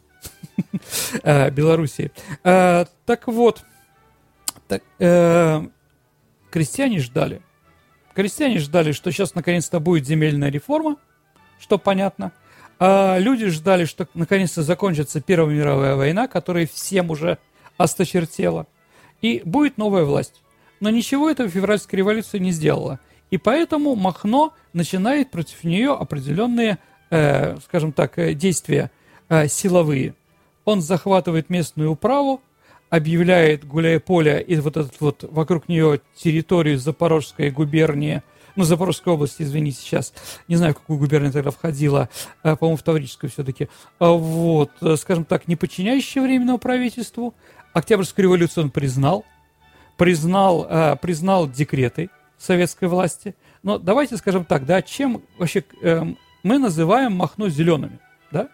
э, 1.22 1.50
Белоруссии. 1.50 2.12
Э, 2.44 2.84
так 3.04 3.26
вот, 3.28 3.64
э, 4.98 5.66
крестьяне 6.50 6.98
ждали. 7.00 7.42
Крестьяне 8.14 8.58
ждали, 8.58 8.92
что 8.92 9.10
сейчас 9.10 9.34
наконец-то 9.34 9.80
будет 9.80 10.06
земельная 10.06 10.50
реформа, 10.50 10.96
что 11.58 11.78
понятно. 11.78 12.32
А 12.78 13.18
люди 13.18 13.46
ждали, 13.46 13.86
что 13.86 14.06
наконец-то 14.14 14.62
закончится 14.62 15.20
Первая 15.20 15.54
мировая 15.54 15.96
война, 15.96 16.28
которая 16.28 16.66
всем 16.66 17.10
уже 17.10 17.38
осточертела, 17.76 18.66
и 19.22 19.42
будет 19.44 19.78
новая 19.78 20.04
власть. 20.04 20.42
Но 20.80 20.90
ничего 20.90 21.30
этого 21.30 21.48
февральская 21.48 21.98
революция 21.98 22.38
не 22.38 22.50
сделала. 22.50 23.00
И 23.30 23.38
поэтому 23.38 23.94
Махно 23.96 24.54
начинает 24.72 25.30
против 25.30 25.64
нее 25.64 25.92
определенные, 25.92 26.78
э, 27.10 27.58
скажем 27.60 27.92
так, 27.92 28.18
э, 28.18 28.34
действия 28.34 28.90
э, 29.28 29.48
силовые. 29.48 30.14
Он 30.64 30.80
захватывает 30.80 31.50
местную 31.50 31.92
управу, 31.92 32.40
объявляет 32.90 33.64
Гуляй-Поле 33.64 34.42
и 34.42 34.56
вот 34.56 34.76
этот 34.76 35.00
вот 35.00 35.24
вокруг 35.30 35.68
нее 35.68 36.00
территорию 36.16 36.78
Запорожской 36.78 37.50
губернии, 37.50 38.22
ну, 38.54 38.64
Запорожской 38.64 39.12
области, 39.12 39.42
извините, 39.42 39.78
сейчас, 39.80 40.14
не 40.48 40.56
знаю, 40.56 40.72
в 40.72 40.78
какую 40.78 40.98
губернию 40.98 41.32
тогда 41.32 41.50
входила, 41.50 42.08
э, 42.42 42.56
по-моему, 42.56 42.78
в 42.78 42.82
Таврическую 42.82 43.30
все-таки, 43.30 43.68
а 43.98 44.12
вот, 44.12 44.70
э, 44.80 44.96
скажем 44.96 45.24
так, 45.24 45.46
не 45.46 45.56
подчиняющая 45.56 46.22
временному 46.22 46.58
правительству, 46.58 47.34
Октябрьскую 47.76 48.22
революцию 48.22 48.64
он 48.64 48.70
признал, 48.70 49.26
признал, 49.98 50.66
э, 50.66 50.96
признал 50.96 51.46
декреты 51.46 52.08
советской 52.38 52.88
власти. 52.88 53.34
Но 53.62 53.76
давайте 53.76 54.16
скажем 54.16 54.46
так, 54.46 54.64
да, 54.64 54.80
чем 54.80 55.20
вообще 55.36 55.62
э, 55.82 56.02
мы 56.42 56.58
называем 56.58 57.12
Махно 57.12 57.50
зелеными, 57.50 57.98
да? 58.30 58.48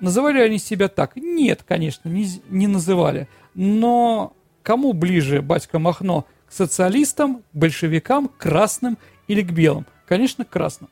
Называли 0.00 0.42
они 0.42 0.58
себя 0.58 0.88
так? 0.88 1.16
Нет, 1.16 1.64
конечно, 1.66 2.10
не, 2.10 2.28
не 2.50 2.66
называли. 2.66 3.26
Но 3.54 4.34
кому 4.62 4.92
ближе 4.92 5.40
батька 5.40 5.78
Махно? 5.78 6.26
К 6.46 6.52
социалистам, 6.52 7.44
большевикам, 7.54 8.28
красным 8.28 8.98
или 9.28 9.40
к 9.40 9.50
белым? 9.50 9.86
Конечно, 10.06 10.44
к 10.44 10.50
красным. 10.50 10.90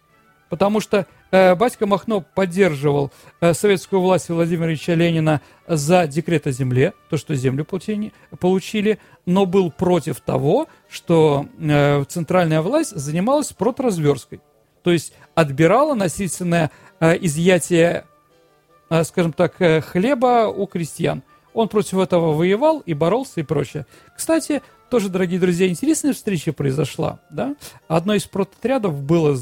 Потому 0.49 0.81
что 0.81 1.07
батька 1.31 1.87
Махно 1.87 2.21
поддерживал 2.21 3.11
э, 3.41 3.53
советскую 3.55 4.01
власть 4.01 4.29
Владимира 4.29 4.69
Ильича 4.69 4.95
Ленина 4.95 5.41
за 5.67 6.07
декрет 6.07 6.47
о 6.47 6.53
земле, 6.53 6.93
то, 7.11 7.17
что 7.17 7.35
землю 7.35 7.65
получили, 7.65 8.99
но 9.25 9.47
был 9.47 9.71
против 9.71 10.21
того, 10.21 10.69
что 10.89 11.47
э, 11.59 12.05
центральная 12.09 12.63
власть 12.63 12.97
занималась 12.97 13.53
протразверсткой. 13.53 14.41
То 14.83 14.93
есть 14.93 15.13
отбирала 15.35 15.95
насильственное 15.95 16.71
э, 17.01 17.17
изъятие, 17.21 18.05
э, 18.89 19.03
скажем 19.03 19.33
так, 19.33 19.61
э, 19.61 19.81
хлеба 19.81 20.47
у 20.47 20.67
крестьян. 20.67 21.25
Он 21.55 21.69
против 21.69 21.99
этого 21.99 22.35
воевал 22.35 22.81
и 22.87 22.95
боролся 22.95 23.41
и 23.41 23.43
прочее. 23.43 23.87
Кстати, 24.17 24.63
тоже, 24.91 25.09
дорогие 25.09 25.41
друзья, 25.41 25.67
интересная 25.67 26.13
встреча 26.13 26.53
произошла. 26.53 27.19
Да? 27.31 27.57
Одно 27.89 28.15
из 28.15 28.27
прототрядов 28.27 29.03
было 29.03 29.37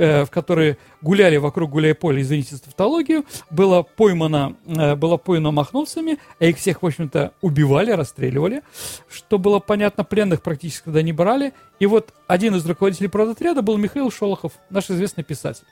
Э, 0.00 0.24
в 0.24 0.30
которые 0.30 0.78
гуляли 1.02 1.38
вокруг 1.38 1.72
гуляй-поля, 1.72 2.22
извините 2.22 2.54
за 2.54 2.62
тавтологию, 2.62 3.24
было 3.50 3.82
поймано, 3.82 4.54
э, 4.64 4.94
было 4.94 5.16
поймано 5.16 5.50
махновцами, 5.50 6.18
а 6.38 6.44
их 6.44 6.56
всех, 6.58 6.82
в 6.82 6.86
общем-то, 6.86 7.32
убивали, 7.40 7.90
расстреливали, 7.90 8.62
что 9.10 9.40
было 9.40 9.58
понятно, 9.58 10.04
пленных 10.04 10.40
практически 10.40 10.84
когда 10.84 11.02
не 11.02 11.12
брали. 11.12 11.52
И 11.80 11.86
вот 11.86 12.14
один 12.28 12.54
из 12.54 12.64
руководителей 12.64 13.08
продотряда 13.08 13.60
был 13.60 13.76
Михаил 13.76 14.12
Шолохов, 14.12 14.52
наш 14.70 14.88
известный 14.88 15.24
писатель. 15.24 15.66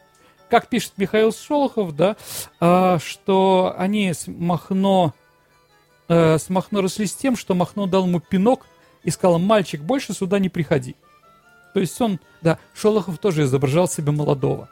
Как 0.51 0.67
пишет 0.67 0.95
Михаил 0.97 1.33
Шолохов, 1.33 1.95
да, 1.95 2.17
а, 2.59 2.99
что 2.99 3.77
они 3.79 4.13
с 4.13 4.27
Махно, 4.27 5.15
э, 6.09 6.39
с 6.39 6.49
Махно 6.49 6.81
росли 6.81 7.07
с 7.07 7.15
тем, 7.15 7.37
что 7.37 7.55
Махно 7.55 7.87
дал 7.87 8.07
ему 8.07 8.19
пинок 8.19 8.67
и 9.05 9.11
сказал, 9.11 9.39
мальчик, 9.39 9.83
больше 9.83 10.15
сюда 10.15 10.41
не 10.41 10.49
приходи. 10.49 10.97
То 11.77 11.81
есть 11.81 12.01
он, 12.01 12.21
да, 12.41 12.59
Шолохов 12.73 13.19
тоже 13.19 13.43
изображал 13.43 13.87
себя 13.87 14.11
молодого. 14.11 14.71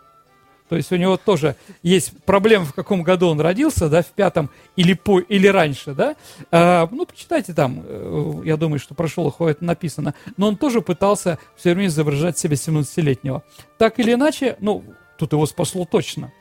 То 0.70 0.76
есть 0.76 0.90
у 0.90 0.96
него 0.96 1.18
тоже 1.18 1.54
есть 1.82 2.14
проблема, 2.24 2.64
в 2.64 2.72
каком 2.72 3.02
году 3.02 3.28
он 3.28 3.42
родился, 3.42 3.90
да, 3.90 4.00
в 4.00 4.06
пятом 4.06 4.48
или, 4.74 4.94
по, 4.94 5.20
или 5.20 5.46
раньше, 5.46 5.92
да. 5.92 6.16
А, 6.50 6.88
ну, 6.90 7.04
почитайте 7.04 7.52
там, 7.52 7.82
э, 7.84 8.40
я 8.46 8.56
думаю, 8.56 8.78
что 8.78 8.94
про 8.94 9.06
Шолохова 9.06 9.50
это 9.50 9.62
написано. 9.66 10.14
Но 10.38 10.48
он 10.48 10.56
тоже 10.56 10.80
пытался 10.80 11.38
все 11.56 11.74
время 11.74 11.88
изображать 11.88 12.38
себя 12.38 12.54
17-летнего. 12.54 13.42
Так 13.76 13.98
или 13.98 14.14
иначе, 14.14 14.56
ну, 14.60 14.82
тут 15.18 15.34
его 15.34 15.44
спасло 15.44 15.84
точно. 15.84 16.32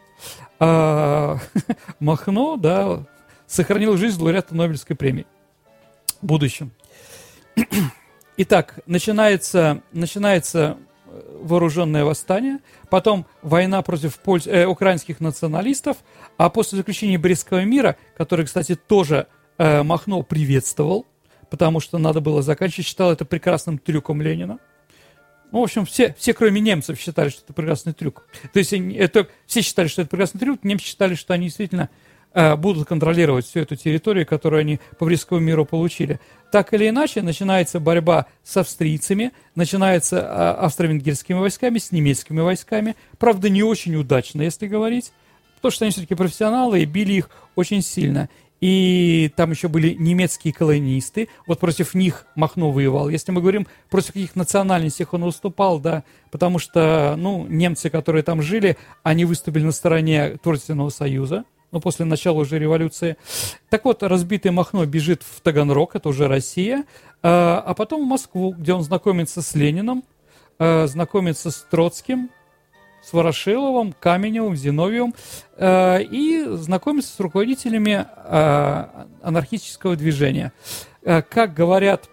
А, 0.61 1.39
Махно, 1.99 2.55
да, 2.55 3.03
сохранил 3.47 3.97
жизнь 3.97 4.17
лауреата 4.21 4.55
Нобелевской 4.55 4.95
премии 4.95 5.25
в 6.21 6.25
будущем. 6.25 6.71
Итак, 8.35 8.79
начинается, 8.87 9.83
начинается 9.91 10.77
э, 11.05 11.37
вооруженное 11.41 12.03
восстание, 12.03 12.59
потом 12.89 13.27
война 13.43 13.83
против 13.83 14.17
польз... 14.17 14.47
э, 14.47 14.65
украинских 14.65 15.19
националистов, 15.19 15.97
а 16.37 16.49
после 16.49 16.77
заключения 16.79 17.19
Брестского 17.19 17.63
мира, 17.63 17.95
который, 18.17 18.45
кстати, 18.45 18.73
тоже 18.73 19.27
э, 19.59 19.83
Махно 19.83 20.23
приветствовал, 20.23 21.05
потому 21.51 21.79
что 21.79 21.99
надо 21.99 22.21
было 22.21 22.41
заканчивать, 22.41 22.87
считал 22.87 23.11
это 23.11 23.23
прекрасным 23.23 23.77
трюком 23.77 24.19
Ленина. 24.19 24.57
Ну, 25.51 25.59
в 25.59 25.63
общем, 25.63 25.85
все, 25.85 26.15
все, 26.17 26.33
кроме 26.33 26.59
немцев, 26.59 26.99
считали, 26.99 27.29
что 27.29 27.43
это 27.43 27.53
прекрасный 27.53 27.93
трюк. 27.93 28.27
То 28.51 28.57
есть 28.57 28.73
это, 28.73 29.27
все 29.45 29.61
считали, 29.61 29.87
что 29.87 30.01
это 30.01 30.09
прекрасный 30.09 30.39
трюк, 30.39 30.63
немцы 30.63 30.87
считали, 30.87 31.13
что 31.13 31.35
они 31.35 31.45
действительно 31.45 31.91
будут 32.33 32.87
контролировать 32.87 33.45
всю 33.45 33.59
эту 33.59 33.75
территорию, 33.75 34.25
которую 34.25 34.61
они 34.61 34.79
по 34.97 35.05
близкому 35.05 35.39
миру 35.39 35.65
получили. 35.65 36.19
Так 36.51 36.71
или 36.73 36.89
иначе, 36.89 37.23
начинается 37.23 37.79
борьба 37.79 38.27
с 38.43 38.57
австрийцами, 38.57 39.31
начинается 39.55 40.17
э, 40.17 40.21
австро-венгерскими 40.65 41.39
войсками, 41.39 41.79
с 41.79 41.91
немецкими 41.91 42.41
войсками. 42.41 42.95
Правда, 43.17 43.49
не 43.49 43.63
очень 43.63 43.95
удачно, 43.95 44.43
если 44.43 44.67
говорить, 44.67 45.11
потому 45.55 45.71
что 45.71 45.85
они 45.85 45.91
все-таки 45.91 46.13
профессионалы 46.13 46.81
и 46.81 46.85
били 46.85 47.13
их 47.13 47.29
очень 47.55 47.81
сильно. 47.81 48.29
И 48.61 49.31
там 49.35 49.51
еще 49.51 49.67
были 49.67 49.93
немецкие 49.93 50.53
колонисты. 50.53 51.27
Вот 51.47 51.59
против 51.59 51.95
них 51.95 52.25
Махно 52.35 52.71
воевал. 52.71 53.09
Если 53.09 53.31
мы 53.31 53.41
говорим, 53.41 53.67
против 53.89 54.13
каких 54.13 54.35
национальностей 54.35 55.05
он 55.11 55.25
выступал, 55.25 55.79
да, 55.79 56.03
потому 56.31 56.59
что, 56.59 57.15
ну, 57.17 57.45
немцы, 57.49 57.89
которые 57.89 58.23
там 58.23 58.41
жили, 58.41 58.77
они 59.01 59.25
выступили 59.25 59.63
на 59.63 59.71
стороне 59.71 60.37
Творчественного 60.41 60.89
союза, 60.89 61.45
ну, 61.73 61.81
после 61.81 62.05
начала 62.05 62.39
уже 62.39 62.59
революции. 62.59 63.17
Так 63.69 63.85
вот, 63.85 64.03
разбитый 64.03 64.51
Махно 64.51 64.85
бежит 64.85 65.23
в 65.23 65.41
Таганрог, 65.41 65.95
это 65.95 66.07
уже 66.07 66.27
Россия, 66.27 66.85
а, 67.23 67.63
а 67.65 67.73
потом 67.73 68.05
в 68.05 68.07
Москву, 68.07 68.53
где 68.57 68.73
он 68.73 68.83
знакомится 68.83 69.41
с 69.41 69.55
Лениным, 69.55 70.03
а, 70.59 70.85
знакомится 70.85 71.49
с 71.49 71.65
Троцким, 71.69 72.29
с 73.01 73.11
Ворошиловым, 73.11 73.93
Каменевым, 73.99 74.55
Зиновьевым 74.55 75.13
э, 75.57 76.03
и 76.03 76.45
знакомиться 76.51 77.13
с 77.13 77.19
руководителями 77.19 78.05
анархического 79.21 79.97
движения. 79.97 80.53
Как 81.01 81.53
говорят 81.53 82.09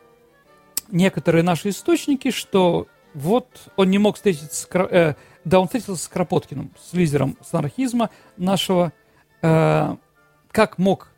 некоторые 0.91 1.45
наши 1.45 1.69
источники, 1.69 2.33
что 2.33 2.89
вот 3.15 3.47
он 3.77 3.91
не 3.91 3.99
мог 3.99 4.17
встретиться 4.17 4.63
с... 4.63 4.69
Э, 4.73 5.15
да, 5.45 5.61
он 5.61 5.67
встретился 5.67 6.05
с 6.05 6.09
Кропоткиным, 6.09 6.73
с 6.81 6.93
лидером 6.93 7.37
с 7.43 7.53
анархизма 7.55 8.11
нашего. 8.37 8.93
Э, 9.43 9.97
как 10.51 10.79
мог 10.79 11.09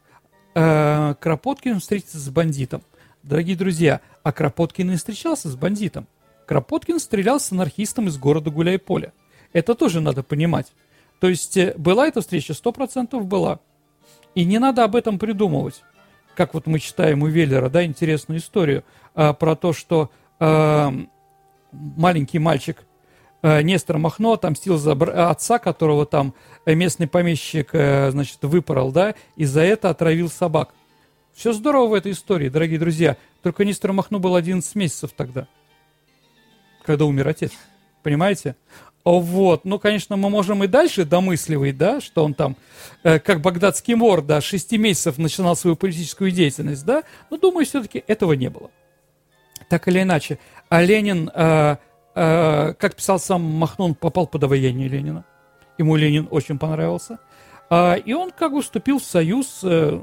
э, 0.55 1.15
Кропоткин 1.21 1.81
встретиться 1.81 2.19
с 2.19 2.29
бандитом? 2.29 2.83
Дорогие 3.23 3.57
друзья, 3.57 4.01
а 4.23 4.33
Кропоткин 4.33 4.91
не 4.91 4.97
встречался 4.97 5.49
с 5.49 5.57
бандитом. 5.57 6.07
Кропоткин 6.47 6.99
стрелял 6.99 7.41
с 7.41 7.53
анархистом 7.53 8.09
из 8.09 8.19
города 8.19 8.51
Гуляй-Поле. 8.51 9.13
Это 9.53 9.75
тоже 9.75 10.01
надо 10.01 10.23
понимать. 10.23 10.73
То 11.21 11.29
есть 11.29 11.57
э, 11.57 11.75
была 11.77 12.09
эта 12.09 12.21
встреча? 12.21 12.55
Сто 12.55 12.73
процентов 12.73 13.27
была. 13.27 13.61
И 14.35 14.45
не 14.45 14.59
надо 14.59 14.85
об 14.85 14.97
этом 14.97 15.19
придумывать. 15.19 15.83
Как 16.35 16.55
вот 16.55 16.67
мы 16.67 16.79
читаем 16.79 17.23
у 17.23 17.27
Веллера, 17.27 17.69
да, 17.69 17.85
интересную 17.85 18.41
историю 18.41 18.85
а, 19.15 19.35
про 19.35 19.55
то, 19.55 19.75
что 19.75 20.11
а, 20.41 20.93
маленький 21.73 22.39
мальчик 22.39 22.85
Нестор 23.43 23.99
Махно 23.99 24.33
отомстил 24.35 24.79
за 24.79 24.93
отца, 25.31 25.59
которого 25.59 26.07
там 26.07 26.35
местный 26.65 27.09
помещик, 27.09 27.71
а, 27.73 28.11
значит, 28.11 28.39
выпорол, 28.43 28.93
да, 28.93 29.15
и 29.37 29.45
за 29.45 29.63
это 29.63 29.91
отравил 29.91 30.29
собак. 30.29 30.75
Все 31.35 31.53
здорово 31.53 31.89
в 31.89 31.95
этой 31.95 32.13
истории, 32.13 32.49
дорогие 32.49 32.79
друзья. 32.79 33.17
Только 33.43 33.65
Нестор 33.65 33.93
Махно 33.93 34.19
был 34.19 34.37
11 34.37 34.75
месяцев 34.77 35.11
тогда, 35.17 35.49
когда 36.85 37.05
умер 37.05 37.29
отец. 37.29 37.53
Понимаете? 38.03 38.55
Вот, 39.05 39.65
ну, 39.65 39.81
конечно, 39.81 40.17
мы 40.17 40.31
можем 40.31 40.63
и 40.63 40.69
дальше 40.69 41.05
домысливать, 41.05 41.77
да, 41.77 42.01
что 42.01 42.25
он 42.25 42.35
там, 42.35 42.57
э, 43.03 43.19
как 43.19 43.41
багдадский 43.41 43.95
мор, 43.95 44.23
да, 44.23 44.41
6 44.41 44.73
месяцев 44.73 45.19
начинал 45.19 45.57
свою 45.57 45.75
политическую 45.75 46.31
деятельность, 46.31 46.85
да, 46.85 47.03
но 47.29 47.37
думаю, 47.37 47.67
все-таки 47.67 48.05
этого 48.07 48.35
не 48.35 48.49
было. 48.49 48.71
Так 49.69 49.89
или 49.89 50.03
иначе, 50.03 50.39
а 50.69 50.83
Ленин, 50.83 51.31
э, 51.35 51.77
э, 52.15 52.75
как 52.75 52.95
писал 52.97 53.19
сам 53.19 53.43
Махнон, 53.43 53.95
попал 53.95 54.27
под 54.27 54.45
овояние 54.45 54.89
Ленина. 54.89 55.25
Ему 55.79 55.97
Ленин 55.97 56.29
очень 56.31 56.59
понравился. 56.59 57.19
Э, 57.71 57.99
и 57.99 58.13
он 58.13 58.31
как 58.31 58.53
бы 58.53 58.63
вступил 58.63 58.99
в 58.99 59.05
союз, 59.05 59.61
э, 59.63 60.01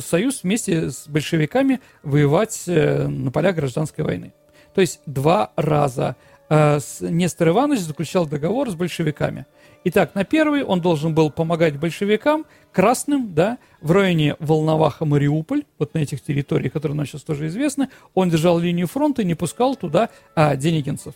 союз 0.00 0.42
вместе 0.42 0.90
с 0.90 1.08
большевиками 1.08 1.80
воевать 2.02 2.64
э, 2.66 3.06
на 3.06 3.30
полях 3.30 3.56
гражданской 3.56 4.04
войны. 4.04 4.32
То 4.74 4.80
есть 4.80 5.00
два 5.06 5.52
раза 5.56 6.16
Э, 6.50 6.78
Нестор 7.00 7.48
Иванович 7.48 7.80
заключал 7.80 8.26
договор 8.26 8.70
с 8.70 8.74
большевиками. 8.74 9.46
Итак, 9.84 10.14
на 10.14 10.24
первый 10.24 10.64
он 10.64 10.80
должен 10.80 11.14
был 11.14 11.30
помогать 11.30 11.78
большевикам, 11.78 12.46
красным, 12.72 13.34
да, 13.34 13.58
в 13.80 13.92
районе 13.92 14.34
Волноваха-Мариуполь, 14.38 15.64
вот 15.78 15.94
на 15.94 15.98
этих 15.98 16.22
территориях, 16.22 16.72
которые 16.72 16.96
нам 16.96 17.06
сейчас 17.06 17.22
тоже 17.22 17.46
известны, 17.46 17.88
он 18.14 18.28
держал 18.30 18.58
линию 18.58 18.86
фронта 18.86 19.22
и 19.22 19.24
не 19.24 19.34
пускал 19.34 19.76
туда 19.76 20.08
а, 20.34 20.56
денегинцев. 20.56 21.14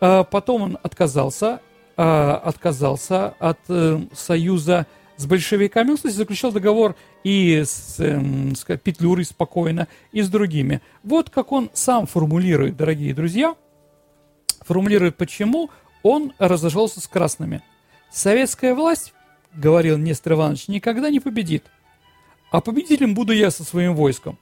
А, 0.00 0.24
потом 0.24 0.62
он 0.62 0.78
отказался, 0.82 1.60
а, 1.96 2.36
отказался 2.44 3.34
от 3.38 3.58
а, 3.68 4.00
союза 4.12 4.86
с 5.16 5.26
большевиками. 5.26 5.90
Он, 5.90 5.96
кстати, 5.96 6.14
заключал 6.14 6.52
договор 6.52 6.94
и 7.24 7.64
с, 7.66 7.96
э, 7.98 8.20
с 8.54 8.64
Петлюрой 8.78 9.24
спокойно, 9.24 9.88
и 10.12 10.22
с 10.22 10.28
другими. 10.28 10.80
Вот 11.02 11.28
как 11.28 11.50
он 11.50 11.70
сам 11.72 12.06
формулирует, 12.06 12.76
дорогие 12.76 13.14
друзья– 13.14 13.54
формулирует, 14.68 15.16
почему 15.16 15.70
он 16.02 16.34
разошелся 16.38 17.00
с 17.00 17.08
красными. 17.08 17.62
«Советская 18.12 18.74
власть,— 18.74 19.14
говорил 19.54 19.96
Нестор 19.96 20.34
Иванович,— 20.34 20.68
никогда 20.68 21.10
не 21.10 21.20
победит. 21.20 21.64
А 22.50 22.60
победителем 22.60 23.14
буду 23.14 23.32
я 23.32 23.50
со 23.50 23.64
своим 23.64 23.94
войском. 23.94 24.38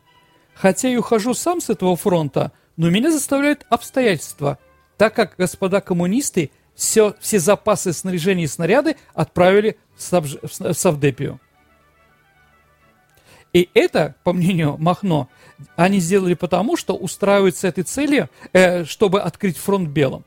Хотя 0.54 0.88
и 0.88 0.96
ухожу 0.96 1.32
сам 1.34 1.60
с 1.60 1.70
этого 1.70 1.96
фронта, 1.96 2.52
но 2.76 2.90
меня 2.90 3.10
заставляют 3.10 3.64
обстоятельства, 3.70 4.58
так 4.96 5.14
как 5.14 5.34
господа 5.36 5.80
коммунисты 5.80 6.50
все, 6.74 7.14
все 7.20 7.38
запасы 7.38 7.92
снаряжения 7.92 8.44
и 8.44 8.48
снаряды 8.48 8.96
отправили 9.14 9.78
в, 9.96 10.74
Савдепию. 10.74 11.40
И 13.52 13.70
это, 13.72 14.14
по 14.22 14.34
мнению 14.34 14.76
Махно, 14.78 15.30
они 15.76 15.98
сделали 15.98 16.34
потому, 16.34 16.76
что 16.76 16.94
устраивают 16.94 17.56
с 17.56 17.64
этой 17.64 17.84
целью, 17.84 18.28
э, 18.52 18.84
чтобы 18.84 19.22
открыть 19.22 19.56
фронт 19.56 19.88
белым. 19.88 20.24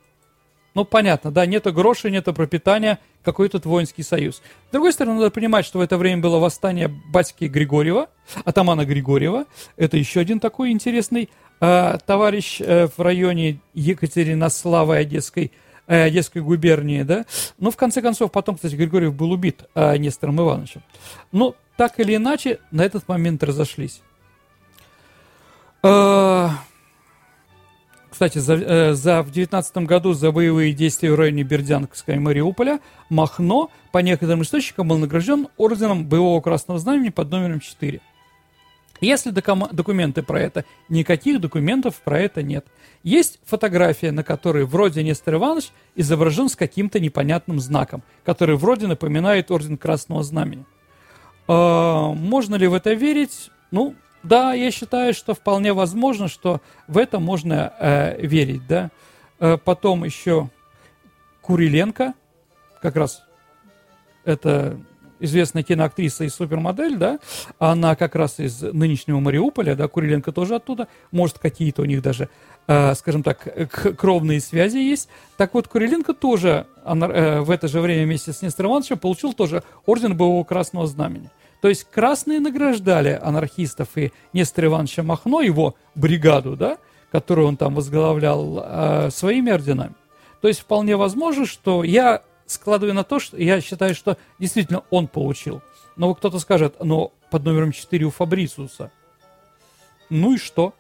Ну, 0.80 0.86
понятно, 0.86 1.30
да, 1.30 1.46
нету 1.46 1.74
грошей, 1.74 2.10
нету 2.10 2.34
пропитания, 2.34 3.00
какой-то 3.22 3.60
воинский 3.68 4.02
союз. 4.02 4.38
С 4.70 4.72
другой 4.72 4.94
стороны, 4.94 5.16
надо 5.20 5.30
понимать, 5.30 5.66
что 5.66 5.80
в 5.80 5.82
это 5.82 5.98
время 5.98 6.22
было 6.22 6.40
восстание 6.40 6.88
батьки 6.88 7.50
Григорьева, 7.50 8.08
атамана 8.46 8.86
Григорьева. 8.86 9.44
Это 9.76 9.98
еще 9.98 10.22
один 10.22 10.40
такой 10.40 10.72
интересный 10.72 11.30
э, 11.60 11.98
товарищ 12.06 12.62
э, 12.62 12.88
в 12.88 12.98
районе 13.02 13.60
Екатеринослава 13.74 14.96
Одесской, 14.96 15.52
э, 15.88 16.04
Одесской 16.04 16.42
губернии, 16.42 17.04
да. 17.04 17.26
Ну, 17.58 17.72
в 17.72 17.76
конце 17.76 18.02
концов, 18.02 18.32
потом, 18.32 18.56
кстати, 18.56 18.76
Григорьев 18.76 19.14
был 19.14 19.34
убит 19.34 19.66
э, 19.76 19.98
Нестором 19.98 20.40
Ивановичем. 20.40 20.82
Ну, 21.34 21.58
так 21.76 22.00
или 22.00 22.16
иначе, 22.16 22.60
на 22.72 22.86
этот 22.86 23.06
момент 23.10 23.44
разошлись. 23.44 24.02
Э, 25.84 26.48
кстати, 28.10 28.40
за, 28.40 28.56
э, 28.56 28.94
за 28.94 29.22
в 29.22 29.32
19 29.32 29.86
году 29.86 30.14
за 30.14 30.32
боевые 30.32 30.74
действия 30.74 31.12
в 31.12 31.16
районе 31.16 31.44
Бердянска 31.44 32.14
и 32.14 32.20
Мариуполя 32.20 32.80
Махно, 33.10 33.72
по 33.92 34.00
некоторым 34.00 34.42
источникам, 34.42 34.88
был 34.88 34.98
награжден 34.98 35.48
орденом 35.58 36.06
боевого 36.06 36.42
красного 36.42 36.80
знамени 36.80 37.10
под 37.10 37.32
номером 37.32 37.60
4. 37.60 38.02
Если 39.02 39.32
документы 39.32 40.24
про 40.24 40.42
это, 40.42 40.66
никаких 40.90 41.40
документов 41.40 42.02
про 42.04 42.20
это 42.20 42.44
нет. 42.44 42.66
Есть 43.04 43.40
фотография, 43.46 44.12
на 44.12 44.24
которой 44.24 44.66
вроде 44.66 45.04
Нестор 45.04 45.36
Иванович 45.36 45.70
изображен 45.96 46.50
с 46.50 46.56
каким-то 46.56 47.00
непонятным 47.00 47.62
знаком, 47.62 48.04
который 48.26 48.58
вроде 48.58 48.88
напоминает 48.88 49.52
орден 49.52 49.78
Красного 49.78 50.24
Знамени. 50.24 50.66
Э, 51.48 52.14
можно 52.14 52.56
ли 52.56 52.68
в 52.68 52.74
это 52.74 52.94
верить? 52.94 53.52
Ну, 53.72 53.96
да, 54.24 54.54
я 54.54 54.72
считаю, 54.72 55.14
что 55.14 55.34
вполне 55.34 55.74
возможно, 55.74 56.28
что 56.28 56.62
в 56.88 56.98
это 56.98 57.20
можно 57.20 57.74
э, 57.80 58.26
верить, 58.26 58.68
да. 58.68 58.92
Э, 59.40 59.58
потом 59.58 60.04
еще 60.04 60.50
Куриленко, 61.42 62.14
как 62.82 62.96
раз 62.96 63.24
это 64.26 64.78
известная 65.20 65.64
киноактриса 65.64 66.24
и 66.24 66.30
супермодель, 66.30 66.98
да, 66.98 67.20
она 67.60 67.96
как 67.96 68.16
раз 68.16 68.40
из 68.40 68.62
нынешнего 68.62 69.20
Мариуполя, 69.20 69.76
да, 69.76 69.88
Куриленко 69.88 70.32
тоже 70.32 70.56
оттуда, 70.56 70.88
может, 71.12 71.40
какие-то 71.40 71.82
у 71.82 71.86
них 71.86 72.02
даже, 72.02 72.30
э, 72.68 72.94
скажем 72.96 73.24
так, 73.24 73.68
кровные 73.98 74.42
связи 74.42 74.78
есть. 74.78 75.10
Так 75.38 75.54
вот, 75.54 75.68
Куриленко 75.68 76.14
тоже 76.14 76.68
она, 76.84 77.08
э, 77.08 77.42
в 77.42 77.52
это 77.52 77.68
же 77.68 77.82
время 77.82 78.06
вместе 78.06 78.34
с 78.34 78.42
Нестором 78.42 78.72
Ивановичем 78.72 78.98
получил 78.98 79.34
тоже 79.34 79.64
орден 79.86 80.16
Боевого 80.16 80.44
Красного 80.44 80.88
Знамени. 80.88 81.30
То 81.62 81.68
есть 81.68 81.86
красные 81.86 82.40
награждали 82.40 83.20
анархистов 83.22 83.90
и 83.98 84.12
Нестора 84.34 84.68
Ивановича 84.68 85.04
Махно, 85.04 85.42
его 85.42 85.76
бригаду, 85.96 86.56
да, 86.56 86.78
которую 87.12 87.48
он 87.48 87.58
там 87.58 87.76
возглавлял, 87.76 88.64
э, 88.64 89.10
своими 89.12 89.52
орденами. 89.52 89.96
То 90.42 90.48
есть 90.48 90.62
вполне 90.62 90.96
возможно, 90.96 91.46
что 91.46 91.84
я 91.84 92.24
складываю 92.46 92.94
на 92.94 93.04
то, 93.04 93.20
что 93.20 93.38
я 93.38 93.60
считаю, 93.62 93.94
что 93.94 94.18
действительно 94.40 94.84
он 94.90 95.08
получил. 95.08 95.62
Но 95.98 96.14
кто-то 96.16 96.40
скажет, 96.40 96.76
но 96.80 97.12
под 97.30 97.44
номером 97.44 97.72
4 97.72 98.06
у 98.06 98.10
Фабрициуса. 98.10 98.92
Ну 100.10 100.36
и 100.36 100.38
что? 100.38 100.74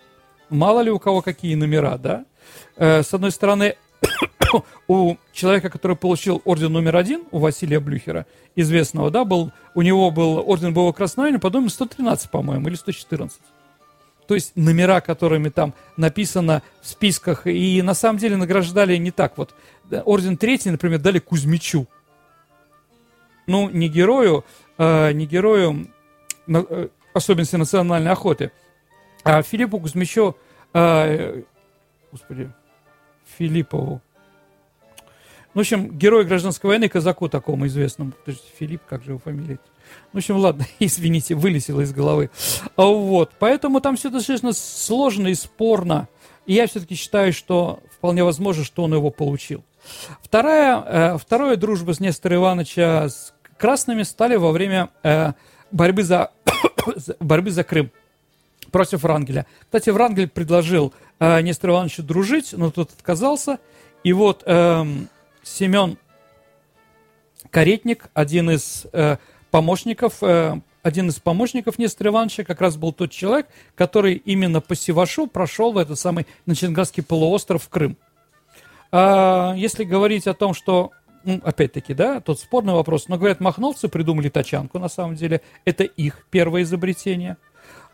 Мало 0.49 0.79
ли 0.79 0.89
у 0.89 0.97
кого 0.97 1.21
какие 1.21 1.55
номера, 1.55 1.97
да? 1.97 2.25
Э, 2.77 3.03
с 3.03 3.13
одной 3.13 3.31
стороны, 3.31 3.75
у 4.87 5.15
человека, 5.33 5.69
который 5.69 5.95
получил 5.95 6.41
орден 6.45 6.71
номер 6.71 6.95
один, 6.95 7.23
у 7.31 7.39
Василия 7.39 7.79
Блюхера, 7.79 8.25
известного, 8.55 9.11
да, 9.11 9.25
был, 9.25 9.51
у 9.75 9.81
него 9.81 10.11
был 10.11 10.43
орден 10.45 10.73
боевого 10.73 10.93
красноармия, 10.93 11.39
по-моему, 11.39 11.69
113, 11.69 12.29
по-моему, 12.29 12.67
или 12.67 12.75
114. 12.75 13.39
То 14.27 14.35
есть 14.35 14.55
номера, 14.55 15.01
которыми 15.01 15.49
там 15.49 15.73
написано 15.97 16.61
в 16.81 16.87
списках, 16.87 17.47
и 17.47 17.81
на 17.81 17.95
самом 17.95 18.19
деле 18.19 18.37
награждали 18.37 18.95
не 18.97 19.09
так 19.09 19.37
вот. 19.37 19.55
Орден 20.05 20.37
третий, 20.37 20.69
например, 20.69 20.99
дали 20.99 21.17
Кузьмичу. 21.17 21.87
Ну, 23.47 23.69
не 23.71 23.89
герою, 23.89 24.45
э, 24.77 25.11
не 25.13 25.25
герою 25.25 25.87
э, 26.47 26.89
особенности 27.13 27.55
национальной 27.55 28.11
охоты, 28.11 28.51
а 29.23 29.41
Филиппу 29.41 29.79
Кузьмичу, 29.79 30.37
э, 30.73 31.41
господи, 32.11 32.51
Филиппову. 33.37 34.01
Ну, 35.53 35.59
в 35.59 35.63
общем, 35.63 35.97
герой 35.97 36.25
гражданской 36.25 36.67
войны, 36.69 36.89
казаку 36.89 37.27
такому 37.27 37.65
известному. 37.67 38.11
То 38.11 38.31
есть 38.31 38.43
Филипп, 38.59 38.81
как 38.87 39.03
же 39.03 39.11
его 39.11 39.19
фамилия? 39.19 39.59
Ну, 40.13 40.13
в 40.13 40.17
общем, 40.17 40.37
ладно, 40.37 40.65
извините, 40.79 41.35
вылетело 41.35 41.81
из 41.81 41.91
головы. 41.91 42.29
А 42.75 42.85
Вот, 42.85 43.31
поэтому 43.39 43.81
там 43.81 43.95
все 43.95 44.09
достаточно 44.09 44.53
сложно 44.53 45.27
и 45.27 45.33
спорно. 45.33 46.07
И 46.45 46.53
я 46.53 46.67
все-таки 46.67 46.95
считаю, 46.95 47.33
что 47.33 47.79
вполне 47.91 48.23
возможно, 48.23 48.63
что 48.63 48.83
он 48.83 48.93
его 48.93 49.09
получил. 49.09 49.63
Вторая, 50.21 50.83
э, 50.85 51.17
вторая 51.17 51.55
дружба 51.55 51.93
с 51.93 51.99
Нестора 51.99 52.35
Ивановича 52.35 53.09
с 53.09 53.33
красными 53.57 54.03
стали 54.03 54.35
во 54.35 54.51
время 54.51 54.89
э, 55.03 55.33
борьбы, 55.71 56.03
за, 56.03 56.31
борьбы 57.19 57.51
за 57.51 57.63
Крым 57.63 57.91
против 58.71 59.03
Врангеля. 59.03 59.45
Кстати, 59.63 59.89
Врангель 59.89 60.27
предложил 60.27 60.93
э, 61.19 61.41
Нестору 61.41 61.73
Ивановичу 61.73 62.03
дружить, 62.03 62.53
но 62.53 62.71
тот 62.71 62.91
отказался. 62.91 63.59
И 64.03 64.13
вот 64.13 64.43
э, 64.45 64.85
Семен 65.49 65.97
Каретник, 67.49 68.09
один 68.13 68.51
из 68.51 68.85
э, 68.93 69.17
помощников, 69.51 70.21
э, 70.21 70.59
один 70.83 71.09
из 71.09 71.19
помощников 71.19 71.79
Нестора 71.79 72.09
Ивановича 72.09 72.43
как 72.43 72.61
раз 72.61 72.77
был 72.77 72.93
тот 72.93 73.11
человек, 73.11 73.47
который 73.75 74.13
именно 74.13 74.61
по 74.61 74.75
Севашу 74.75 75.27
прошел 75.27 75.73
в 75.73 75.77
этот 75.77 75.97
самый 75.97 76.27
на 76.45 76.55
Чингасский 76.55 77.03
полуостров 77.03 77.63
в 77.63 77.69
Крым. 77.69 77.97
А, 78.91 79.53
если 79.55 79.83
говорить 79.83 80.27
о 80.27 80.33
том, 80.33 80.53
что 80.53 80.91
ну, 81.23 81.41
опять-таки, 81.43 81.93
да, 81.93 82.21
тот 82.21 82.39
спорный 82.39 82.73
вопрос, 82.73 83.07
но 83.07 83.17
говорят, 83.17 83.39
махновцы 83.39 83.89
придумали 83.89 84.29
тачанку, 84.29 84.79
на 84.79 84.87
самом 84.87 85.15
деле, 85.15 85.41
это 85.65 85.83
их 85.83 86.25
первое 86.29 86.61
изобретение. 86.61 87.37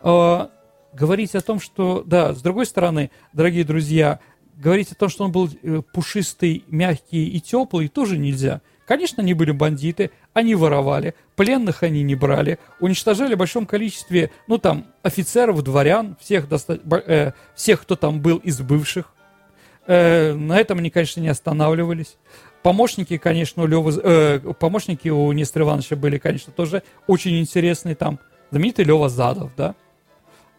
А, 0.02 0.52
говорить 0.94 1.36
о 1.36 1.41
том, 1.41 1.60
что, 1.60 2.04
да, 2.06 2.34
с 2.34 2.41
другой 2.41 2.65
стороны, 2.65 3.12
дорогие 3.34 3.63
друзья, 3.63 4.20
говорить 4.58 4.91
о 4.91 4.96
том, 4.96 5.10
что 5.10 5.26
он 5.26 5.32
был 5.32 5.50
э, 5.50 5.82
пушистый, 5.94 6.63
мягкий 6.68 7.28
и 7.28 7.39
теплый, 7.39 7.88
тоже 7.88 8.18
нельзя. 8.18 8.62
Конечно, 8.86 9.24
они 9.24 9.34
были 9.34 9.52
бандиты, 9.52 10.12
они 10.34 10.54
воровали, 10.54 11.15
пленных 11.36 11.82
они 11.84 12.04
не 12.04 12.15
брали, 12.15 12.60
уничтожали 12.80 13.34
в 13.34 13.39
большом 13.39 13.65
количестве, 13.65 14.32
ну, 14.48 14.58
там, 14.60 14.86
офицеров, 15.02 15.63
дворян, 15.63 16.15
всех, 16.22 16.48
доста... 16.48 16.80
э, 17.08 17.32
всех 17.56 17.82
кто 17.82 17.96
там 17.96 18.22
был 18.22 18.38
из 18.38 18.62
бывших. 18.62 19.12
Э, 19.88 20.34
на 20.34 20.58
этом 20.60 20.80
они, 20.80 20.89
конечно, 20.91 21.20
не 21.20 21.30
останавливались. 21.30 22.18
Помощники, 22.62 23.18
конечно, 23.18 23.63
у 23.63 23.68
Лёвы, 23.68 23.94
э, 24.04 24.39
помощники 24.60 25.10
у 25.10 25.32
Нестора 25.32 25.65
Ивановича 25.65 25.96
были, 25.96 26.18
конечно, 26.18 26.54
тоже 26.54 26.84
очень 27.08 27.39
интересные 27.39 27.96
там. 27.96 28.20
Знаменитый 28.52 28.86
Лева 28.86 29.10
Задов, 29.10 29.52
да, 29.58 29.76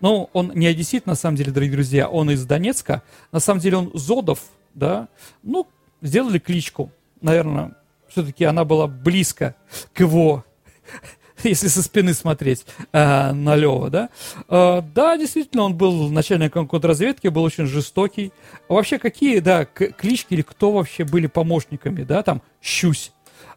ну, 0.01 0.29
он 0.33 0.53
не 0.55 0.67
одессит, 0.67 1.07
на 1.07 1.15
самом 1.15 1.37
деле, 1.37 1.53
дорогие 1.53 1.75
друзья, 1.75 2.09
он 2.09 2.31
из 2.31 2.45
Донецка. 2.45 3.03
На 3.33 3.41
самом 3.41 3.61
деле 3.61 3.79
он 3.79 3.91
Зодов, 3.95 4.41
да. 4.75 5.09
Ну, 5.43 5.67
сделали 6.03 6.39
кличку. 6.39 6.91
Наверное, 7.21 7.75
все-таки 8.09 8.45
она 8.45 8.65
была 8.65 8.87
близко 8.87 9.57
к 9.93 10.01
его, 10.01 10.45
если 11.43 11.69
со 11.69 11.83
спины 11.83 12.15
смотреть 12.15 12.67
э, 12.93 13.33
на 13.33 13.57
Лева, 13.57 13.91
да. 13.91 14.11
Э, 14.49 14.83
да, 14.95 15.17
действительно, 15.17 15.65
он 15.65 15.77
был 15.77 16.11
начальником 16.11 16.69
контрразведки, 16.69 17.29
был 17.29 17.43
очень 17.43 17.67
жестокий. 17.67 18.33
Вообще, 18.69 18.99
какие, 18.99 19.39
да, 19.41 19.65
клички 19.65 20.35
или 20.35 20.43
кто 20.43 20.73
вообще 20.73 21.05
были 21.05 21.27
помощниками, 21.27 22.03
да, 22.03 22.23
там, 22.23 22.43
Щусь. 22.61 23.13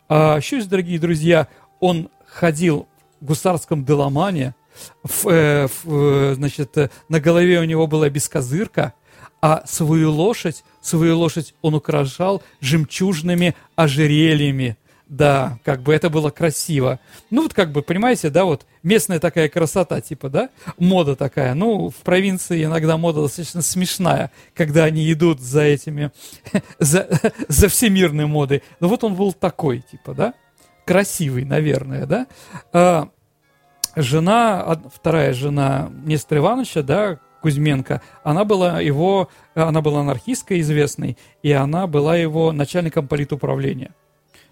Э, 0.08 0.39
Щусь, 0.41 0.65
дорогие 0.65 0.99
друзья, 0.99 1.47
он 1.80 2.10
ходил 2.25 2.88
в 3.19 3.25
гусарском 3.25 3.84
Деламане, 3.84 4.56
в, 5.03 5.27
э, 5.27 5.67
в, 5.67 5.93
э, 5.93 6.33
значит, 6.35 6.77
э, 6.77 6.89
на 7.07 7.19
голове 7.19 7.59
у 7.59 7.63
него 7.63 7.87
была 7.87 8.09
бескозырка, 8.09 8.93
а 9.41 9.63
свою 9.65 10.11
лошадь, 10.11 10.63
свою 10.81 11.17
лошадь 11.17 11.53
он 11.61 11.75
украшал 11.75 12.43
жемчужными 12.61 13.55
ожерельями. 13.75 14.77
Да, 15.07 15.57
как 15.65 15.81
бы 15.81 15.91
это 15.95 16.11
было 16.11 16.29
красиво. 16.29 16.99
Ну, 17.31 17.41
вот 17.41 17.55
как 17.55 17.71
бы, 17.71 17.81
понимаете, 17.81 18.29
да, 18.29 18.45
вот 18.45 18.67
местная 18.83 19.19
такая 19.19 19.49
красота, 19.49 20.01
типа, 20.01 20.29
да, 20.29 20.49
мода 20.77 21.15
такая. 21.15 21.55
Ну, 21.55 21.89
в 21.89 21.95
провинции 22.03 22.63
иногда 22.63 22.95
мода 22.95 23.23
достаточно 23.23 23.63
смешная, 23.63 24.29
когда 24.53 24.83
они 24.83 25.11
идут 25.11 25.39
за 25.39 25.61
этими, 25.61 26.11
за, 26.79 27.09
за 27.47 27.69
всемирной 27.69 28.27
модой. 28.27 28.61
Но 28.79 28.87
вот 28.87 29.03
он 29.03 29.15
был 29.15 29.33
такой, 29.33 29.81
типа, 29.81 30.13
да, 30.13 30.33
красивый, 30.85 31.43
наверное, 31.43 32.05
да. 32.05 33.09
Жена, 33.95 34.82
вторая 34.93 35.34
жена 35.34 35.89
Нестора 36.06 36.39
Ивановича, 36.39 36.84
да, 36.84 37.19
Кузьменко, 37.41 38.02
она 38.23 38.43
была 38.43 38.82
его, 38.82 39.30
она 39.56 39.82
была 39.82 40.02
анархисткой 40.02 40.60
известной, 40.60 41.17
и 41.41 41.52
она 41.52 41.88
была 41.88 42.15
его 42.17 42.52
начальником 42.52 43.08
политуправления. 43.08 43.95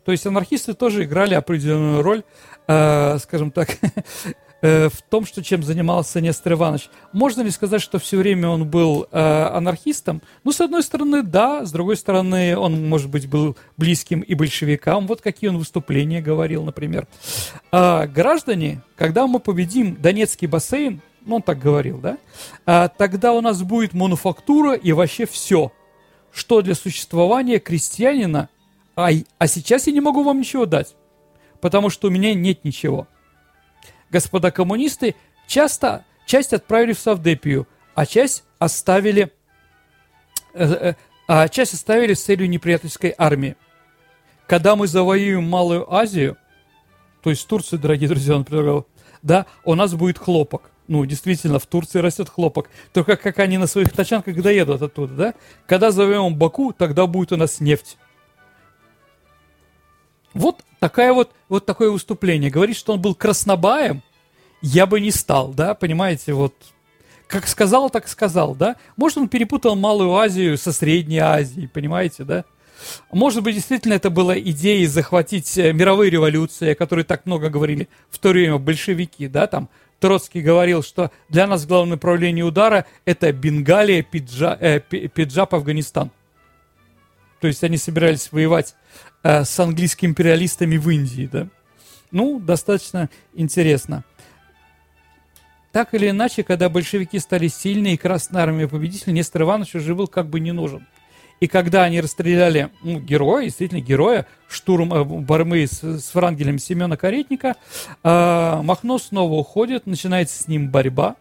То 0.05 0.11
есть 0.13 0.25
анархисты 0.25 0.73
тоже 0.73 1.03
играли 1.03 1.33
определенную 1.33 2.01
роль, 2.01 2.23
э, 2.67 3.17
скажем 3.17 3.51
так, 3.51 3.69
Э, 4.67 4.89
в 4.89 5.01
том, 5.01 5.25
что 5.25 5.41
чем 5.41 5.63
занимался 5.63 6.19
Нестор 6.19 6.53
Иванович. 6.53 6.89
Можно 7.13 7.41
ли 7.41 7.51
сказать, 7.51 7.81
что 7.81 7.99
все 7.99 8.17
время 8.17 8.49
он 8.49 8.67
был 8.67 9.07
э, 9.09 9.17
анархистом? 9.17 10.21
Ну, 10.43 10.51
с 10.51 10.59
одной 10.59 10.83
стороны, 10.83 11.23
да, 11.23 11.65
с 11.65 11.71
другой 11.71 11.95
стороны, 11.95 12.57
он, 12.57 12.89
может 12.89 13.09
быть, 13.09 13.29
был 13.29 13.55
близким 13.77 14.19
и 14.19 14.35
большевикам. 14.35 15.07
Вот 15.07 15.21
какие 15.21 15.49
он 15.49 15.57
выступления 15.57 16.21
говорил, 16.21 16.63
например. 16.63 17.07
А, 17.71 18.07
граждане, 18.07 18.81
когда 18.97 19.25
мы 19.25 19.39
победим 19.39 19.95
Донецкий 19.95 20.47
бассейн, 20.47 21.01
ну, 21.25 21.37
он 21.37 21.41
так 21.43 21.59
говорил, 21.59 21.99
да, 21.99 22.17
а, 22.65 22.89
тогда 22.89 23.31
у 23.31 23.39
нас 23.39 23.63
будет 23.63 23.93
мануфактура 23.93 24.73
и 24.73 24.91
вообще 24.91 25.25
все, 25.25 25.71
что 26.33 26.61
для 26.61 26.75
существования 26.75 27.59
крестьянина, 27.59 28.49
а, 28.97 29.11
а 29.37 29.47
сейчас 29.47 29.87
я 29.87 29.93
не 29.93 30.01
могу 30.01 30.23
вам 30.23 30.39
ничего 30.39 30.65
дать, 30.65 30.95
потому 31.61 31.89
что 31.89 32.09
у 32.09 32.11
меня 32.11 32.33
нет 32.33 32.65
ничего 32.65 33.07
господа 34.09 34.51
коммунисты 34.51 35.15
часто 35.47 36.05
часть 36.25 36.53
отправили 36.53 36.93
в 36.93 36.99
Савдепию, 36.99 37.67
а 37.95 38.05
часть 38.05 38.43
оставили, 38.59 39.31
э, 40.53 40.65
э, 40.65 40.93
а 41.27 41.47
часть 41.47 41.73
оставили 41.73 42.13
с 42.13 42.23
целью 42.23 42.49
неприятельской 42.49 43.13
армии. 43.17 43.55
Когда 44.47 44.75
мы 44.75 44.87
завоюем 44.87 45.43
Малую 45.43 45.91
Азию, 45.93 46.37
то 47.21 47.29
есть 47.29 47.47
Турцию, 47.47 47.79
дорогие 47.79 48.07
друзья, 48.07 48.35
он 48.35 48.45
предлагал, 48.45 48.87
да, 49.21 49.45
у 49.65 49.75
нас 49.75 49.93
будет 49.93 50.17
хлопок. 50.17 50.71
Ну, 50.87 51.05
действительно, 51.05 51.59
в 51.59 51.65
Турции 51.65 51.99
растет 51.99 52.29
хлопок. 52.29 52.69
Только 52.93 53.17
как 53.17 53.39
они 53.39 53.57
на 53.57 53.67
своих 53.67 53.91
тачанках 53.91 54.41
доедут 54.41 54.81
оттуда, 54.81 55.13
да? 55.13 55.33
Когда 55.65 55.91
завоюем 55.91 56.35
Баку, 56.35 56.71
тогда 56.71 57.07
будет 57.07 57.33
у 57.33 57.37
нас 57.37 57.59
нефть. 57.59 57.97
Вот 60.37 60.63
такая 60.79 61.13
вот, 61.13 61.31
вот 61.49 61.65
такое 61.65 61.89
выступление. 61.89 62.49
Говорит, 62.49 62.77
что 62.77 62.93
он 62.93 63.01
был 63.01 63.15
краснобаем, 63.15 64.01
я 64.61 64.85
бы 64.85 64.99
не 64.99 65.11
стал, 65.11 65.49
да, 65.49 65.73
понимаете, 65.75 66.33
вот 66.33 66.53
как 67.27 67.47
сказал, 67.47 67.89
так 67.89 68.07
сказал, 68.07 68.55
да. 68.55 68.77
Может, 68.95 69.17
он 69.17 69.29
перепутал 69.29 69.75
Малую 69.75 70.15
Азию 70.15 70.57
со 70.57 70.71
Средней 70.71 71.19
Азией, 71.19 71.67
понимаете, 71.67 72.23
да. 72.23 72.45
Может 73.11 73.43
быть, 73.43 73.55
действительно 73.55 73.93
это 73.93 74.09
была 74.09 74.37
идея 74.39 74.87
захватить 74.87 75.57
э, 75.57 75.73
мировые 75.73 76.11
революции, 76.11 76.71
о 76.71 76.75
которой 76.75 77.03
так 77.03 77.25
много 77.25 77.49
говорили 77.49 77.89
в 78.09 78.19
то 78.19 78.29
время 78.29 78.57
большевики, 78.59 79.27
да, 79.27 79.47
там 79.47 79.69
Троцкий 79.99 80.41
говорил, 80.41 80.83
что 80.83 81.11
для 81.27 81.47
нас 81.47 81.65
главное 81.65 81.93
направление 81.93 82.45
удара 82.45 82.85
это 83.03 83.31
Бенгалия, 83.33 84.03
Пиджа, 84.03 84.55
э, 84.59 84.79
Пиджап, 84.79 85.55
Афганистан. 85.55 86.11
То 87.39 87.47
есть 87.47 87.63
они 87.63 87.77
собирались 87.77 88.31
воевать 88.31 88.75
э, 89.23 89.43
с 89.43 89.59
английскими 89.59 90.09
империалистами 90.09 90.77
в 90.77 90.89
Индии, 90.89 91.29
да. 91.31 91.47
Ну, 92.11 92.39
достаточно 92.39 93.09
интересно. 93.33 94.03
Так 95.71 95.93
или 95.93 96.09
иначе, 96.09 96.43
когда 96.43 96.69
большевики 96.69 97.19
стали 97.19 97.47
сильны 97.47 97.93
и 97.93 97.97
Красная 97.97 98.43
Армия 98.43 98.67
победитель, 98.67 99.13
Нестор 99.13 99.43
Иванович 99.43 99.75
уже 99.75 99.93
был 99.93 100.07
как 100.07 100.27
бы 100.27 100.39
не 100.39 100.51
нужен. 100.51 100.87
И 101.39 101.47
когда 101.47 101.83
они 101.83 102.01
расстреляли 102.01 102.69
ну, 102.81 102.99
героя, 102.99 103.43
действительно 103.43 103.79
героя, 103.79 104.25
штурм 104.49 104.91
э, 104.93 105.03
Бармы 105.03 105.67
с, 105.67 105.83
с 105.83 106.15
Врангелем 106.15 106.57
Семена 106.57 106.97
Каретника, 106.97 107.55
э, 108.03 108.61
Махно 108.63 108.97
снова 108.97 109.33
уходит, 109.33 109.85
начинается 109.85 110.41
с 110.41 110.47
ним 110.47 110.71
борьба. 110.71 111.15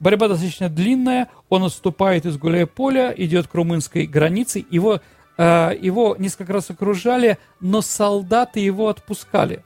Борьба 0.00 0.26
достаточно 0.26 0.68
длинная, 0.68 1.28
он 1.48 1.62
отступает 1.62 2.26
из 2.26 2.36
гуляя 2.36 2.66
поля, 2.66 3.14
идет 3.16 3.46
к 3.46 3.54
румынской 3.54 4.06
границе, 4.06 4.64
его 4.68 5.00
его 5.38 6.14
несколько 6.18 6.52
раз 6.52 6.70
окружали, 6.70 7.38
но 7.60 7.80
солдаты 7.82 8.60
его 8.60 8.88
отпускали. 8.88 9.64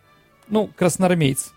Ну, 0.48 0.70
красноармейцы. 0.76 1.50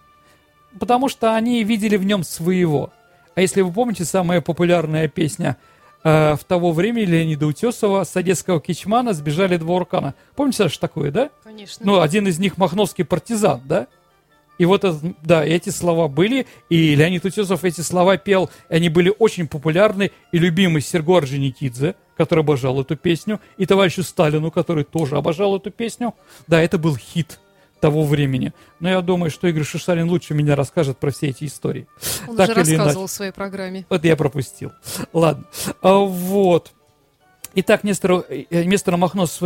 Потому 0.79 1.09
что 1.09 1.35
они 1.35 1.63
видели 1.63 1.97
в 1.97 2.03
нем 2.03 2.23
своего. 2.23 2.91
А 3.35 3.41
если 3.41 3.61
вы 3.61 3.71
помните, 3.71 4.05
самая 4.05 4.41
популярная 4.41 5.07
песня 5.07 5.57
э, 6.03 6.35
в 6.35 6.43
того 6.43 6.71
времени 6.71 7.05
Леонида 7.05 7.47
Утесова 7.47 8.03
с 8.03 8.15
одесского 8.15 8.59
Кичмана 8.59 9.13
«Сбежали 9.13 9.57
два 9.57 9.75
уркана». 9.75 10.13
Помните, 10.35 10.57
Саша, 10.57 10.79
такое, 10.79 11.11
да? 11.11 11.29
Конечно. 11.43 11.85
Ну, 11.85 12.01
один 12.01 12.27
из 12.27 12.39
них 12.39 12.57
махновский 12.57 13.05
партизан, 13.05 13.61
да? 13.65 13.87
И 14.59 14.65
вот, 14.65 14.85
да, 15.23 15.43
эти 15.43 15.69
слова 15.69 16.07
были, 16.07 16.45
и 16.69 16.93
Леонид 16.93 17.25
Утесов 17.25 17.63
эти 17.63 17.81
слова 17.81 18.17
пел, 18.17 18.51
и 18.69 18.75
они 18.75 18.89
были 18.89 19.11
очень 19.17 19.47
популярны, 19.47 20.11
и 20.31 20.37
любимый 20.37 20.81
Серго 20.81 21.17
Орджоникидзе, 21.17 21.95
который 22.17 22.41
обожал 22.41 22.79
эту 22.81 22.97
песню, 22.97 23.39
и 23.57 23.65
товарищу 23.65 24.03
Сталину, 24.03 24.51
который 24.51 24.83
тоже 24.83 25.15
обожал 25.15 25.55
эту 25.55 25.71
песню. 25.71 26.13
Да, 26.47 26.61
это 26.61 26.77
был 26.77 26.97
хит 26.97 27.39
того 27.79 28.03
времени. 28.03 28.51
Но 28.81 28.89
я 28.89 28.99
думаю, 29.01 29.31
что 29.31 29.47
Игорь 29.47 29.63
Шишарин 29.63 30.09
лучше 30.09 30.33
меня 30.33 30.57
расскажет 30.57 30.97
про 30.97 31.11
все 31.11 31.29
эти 31.29 31.45
истории. 31.45 31.87
Он 32.27 32.35
так 32.35 32.49
уже 32.49 32.59
рассказывал 32.59 33.07
в 33.07 33.11
своей 33.11 33.31
программе. 33.31 33.85
Вот 33.89 34.03
я 34.03 34.17
пропустил. 34.17 34.73
Ладно. 35.13 35.45
А, 35.81 35.99
вот. 35.99 36.73
Итак, 37.55 37.85
Нестор, 37.85 38.25
э, 38.29 38.63
Нестор 38.65 38.97
Махно 38.97 39.25
со 39.25 39.37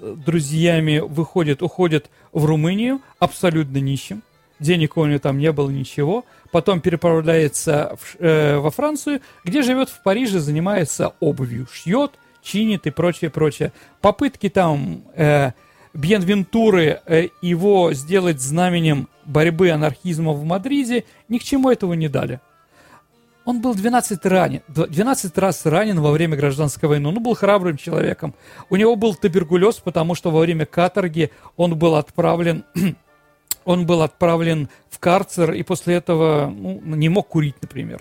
друзьями 0.00 0.98
выходит, 0.98 1.62
уходит 1.62 2.10
в 2.32 2.44
Румынию, 2.44 3.00
абсолютно 3.18 3.78
нищим. 3.78 4.22
Денег 4.58 4.96
у 4.96 5.04
него 5.04 5.18
там 5.18 5.38
не 5.38 5.50
было 5.50 5.70
ничего. 5.70 6.24
Потом 6.52 6.80
переправляется 6.80 7.96
в, 8.00 8.16
э, 8.20 8.58
во 8.58 8.70
Францию, 8.70 9.20
где 9.44 9.62
живет 9.62 9.88
в 9.88 10.02
Париже, 10.02 10.38
занимается 10.38 11.14
обувью, 11.18 11.66
шьет, 11.72 12.12
чинит 12.42 12.86
и 12.86 12.90
прочее, 12.90 13.30
прочее. 13.30 13.72
Попытки 14.00 14.48
там 14.48 15.02
э, 15.16 15.52
Бьенвентуры 15.94 17.00
э, 17.04 17.28
его 17.42 17.92
сделать 17.92 18.40
знаменем 18.40 19.08
борьбы 19.24 19.70
анархизма 19.70 20.32
в 20.32 20.44
Мадриде 20.44 21.04
ни 21.28 21.38
к 21.38 21.42
чему 21.42 21.70
этого 21.70 21.92
не 21.94 22.08
дали. 22.08 22.40
Он 23.44 23.60
был 23.60 23.74
12, 23.74 24.24
ранен, 24.26 24.62
12 24.68 25.38
раз 25.38 25.66
ранен 25.66 26.00
во 26.00 26.12
время 26.12 26.36
гражданской 26.36 26.88
войны. 26.88 27.08
Он 27.08 27.22
был 27.22 27.34
храбрым 27.34 27.76
человеком. 27.76 28.34
У 28.70 28.76
него 28.76 28.94
был 28.94 29.14
туберкулез, 29.14 29.76
потому 29.76 30.14
что 30.14 30.30
во 30.30 30.40
время 30.40 30.64
каторги 30.64 31.30
он 31.56 31.76
был 31.76 31.96
отправлен, 31.96 32.64
он 33.64 33.86
был 33.86 34.02
отправлен 34.02 34.68
в 34.90 34.98
карцер 35.00 35.52
и 35.52 35.62
после 35.62 35.96
этого 35.96 36.52
ну, 36.54 36.80
не 36.84 37.08
мог 37.08 37.28
курить, 37.28 37.56
например. 37.60 38.00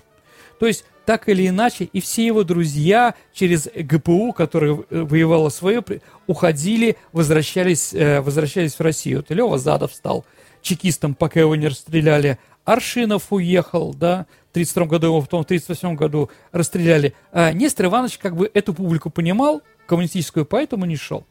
То 0.60 0.68
есть, 0.68 0.86
так 1.08 1.28
или 1.28 1.48
иначе, 1.48 1.86
и 1.86 2.00
все 2.00 2.24
его 2.24 2.44
друзья 2.44 3.16
через 3.34 3.68
ГПУ, 3.76 4.32
которая 4.32 4.78
воевала 4.92 5.50
свое, 5.50 5.84
уходили, 6.28 6.98
возвращались, 7.12 7.96
э, 7.96 8.22
возвращались 8.22 8.76
в 8.76 8.82
Россию. 8.82 9.18
Вот 9.18 9.32
Лева 9.32 9.58
Задов 9.58 9.92
стал 9.92 10.24
чекистом, 10.62 11.16
пока 11.16 11.40
его 11.40 11.56
не 11.56 11.68
расстреляли. 11.68 12.38
Аршинов 12.66 13.32
уехал, 13.32 13.94
да, 13.94 14.28
в 14.52 14.54
32 14.54 14.86
году, 14.86 15.08
его 15.08 15.22
потом 15.22 15.44
в 15.44 15.48
38 15.48 15.96
году 15.96 16.30
расстреляли. 16.52 17.14
А 17.32 17.52
Нестор 17.52 17.88
Иванович 17.88 18.18
как 18.18 18.36
бы 18.36 18.50
эту 18.54 18.74
публику 18.74 19.10
понимал, 19.10 19.62
коммунистическую, 19.88 20.46
поэтому 20.46 20.86
не 20.86 20.96
шел. 20.96 21.26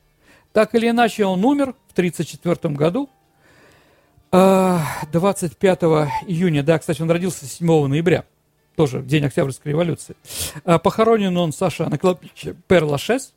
Так 0.53 0.75
или 0.75 0.91
иначе, 0.91 1.25
он 1.25 1.45
умер 1.45 1.75
в 1.89 1.93
1934 1.93 2.75
году, 2.75 3.09
25 4.33 5.83
а, 5.83 6.09
июня, 6.27 6.63
да, 6.63 6.79
кстати, 6.79 7.03
он 7.03 7.11
родился 7.11 7.47
7 7.47 7.87
ноября, 7.87 8.25
тоже 8.77 8.99
в 8.99 9.07
день 9.07 9.25
Октябрьской 9.25 9.73
революции. 9.73 10.17
А, 10.65 10.79
похоронен 10.79 11.37
он, 11.37 11.53
Саша, 11.53 11.89
на 11.89 11.99
кладбище 11.99 12.55
Перлашес. 12.69 13.33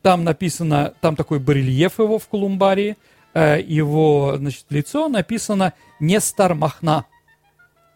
Там 0.00 0.24
написано, 0.24 0.94
там 1.00 1.16
такой 1.16 1.40
барельеф 1.40 1.98
его 1.98 2.18
в 2.18 2.28
Колумбарии– 2.28 2.96
его 3.38 4.34
значит, 4.36 4.66
лицо 4.70 5.08
написано 5.08 5.74
«Нестор 6.00 6.54
Махна». 6.54 7.06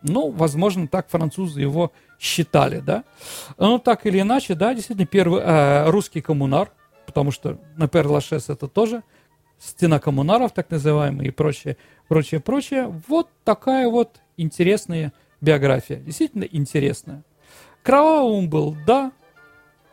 Ну, 0.02 0.30
возможно, 0.30 0.88
так 0.88 1.08
французы 1.08 1.60
его 1.60 1.92
считали, 2.18 2.80
да. 2.80 3.04
Ну, 3.56 3.78
так 3.78 4.04
или 4.06 4.20
иначе, 4.20 4.54
да, 4.54 4.74
действительно, 4.74 5.06
первый 5.06 5.40
э, 5.42 5.90
русский 5.90 6.20
коммунар, 6.20 6.72
потому 7.06 7.30
что 7.30 7.58
на 7.76 7.88
Перлашес 7.88 8.48
это 8.48 8.66
тоже 8.66 9.02
стена 9.58 10.00
коммунаров, 10.00 10.52
так 10.52 10.70
называемая, 10.70 11.28
и 11.28 11.30
прочее, 11.30 11.76
прочее, 12.08 12.40
прочее. 12.40 12.92
Вот 13.08 13.28
такая 13.44 13.88
вот 13.88 14.20
интересная 14.36 15.12
биография, 15.40 15.98
действительно 15.98 16.44
интересная. 16.44 17.22
Кровавым 17.84 18.48
был, 18.48 18.76
да, 18.86 19.12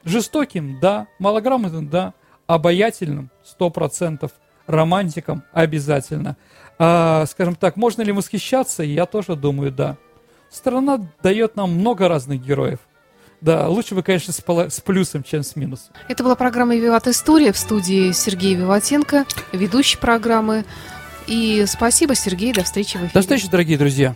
жестоким, 0.03 0.79
да, 0.79 1.07
малограмотным, 1.19 1.87
да, 1.87 2.13
обаятельным, 2.47 3.29
сто 3.43 3.69
процентов– 3.69 4.31
романтиком 4.69 5.43
обязательно. 5.51 6.37
А, 6.77 7.25
скажем 7.25 7.55
так, 7.55 7.75
можно 7.75 8.03
ли 8.03 8.11
восхищаться? 8.11 8.83
Я 8.83 9.05
тоже 9.05 9.35
думаю, 9.35 9.71
да. 9.71 9.97
Страна 10.49 11.01
дает 11.21 11.55
нам 11.55 11.71
много 11.71 12.07
разных 12.07 12.41
героев. 12.41 12.79
Да, 13.41 13.67
лучше 13.67 13.95
бы, 13.95 14.03
конечно, 14.03 14.33
с, 14.33 14.39
с 14.39 14.79
плюсом, 14.81 15.23
чем 15.23 15.43
с 15.43 15.55
минусом. 15.55 15.93
Это 16.07 16.23
была 16.23 16.35
программа 16.35 16.75
«Виват 16.75 17.07
История» 17.07 17.51
в 17.53 17.57
студии 17.57 18.11
Сергея 18.11 18.57
Виватенко, 18.57 19.25
ведущий 19.53 19.97
программы. 19.97 20.65
И 21.27 21.65
спасибо, 21.67 22.15
Сергей, 22.15 22.53
до 22.53 22.63
встречи 22.63 22.97
в 22.97 23.01
эфире. 23.01 23.11
До 23.13 23.21
встречи, 23.21 23.49
дорогие 23.49 23.77
друзья. 23.77 24.15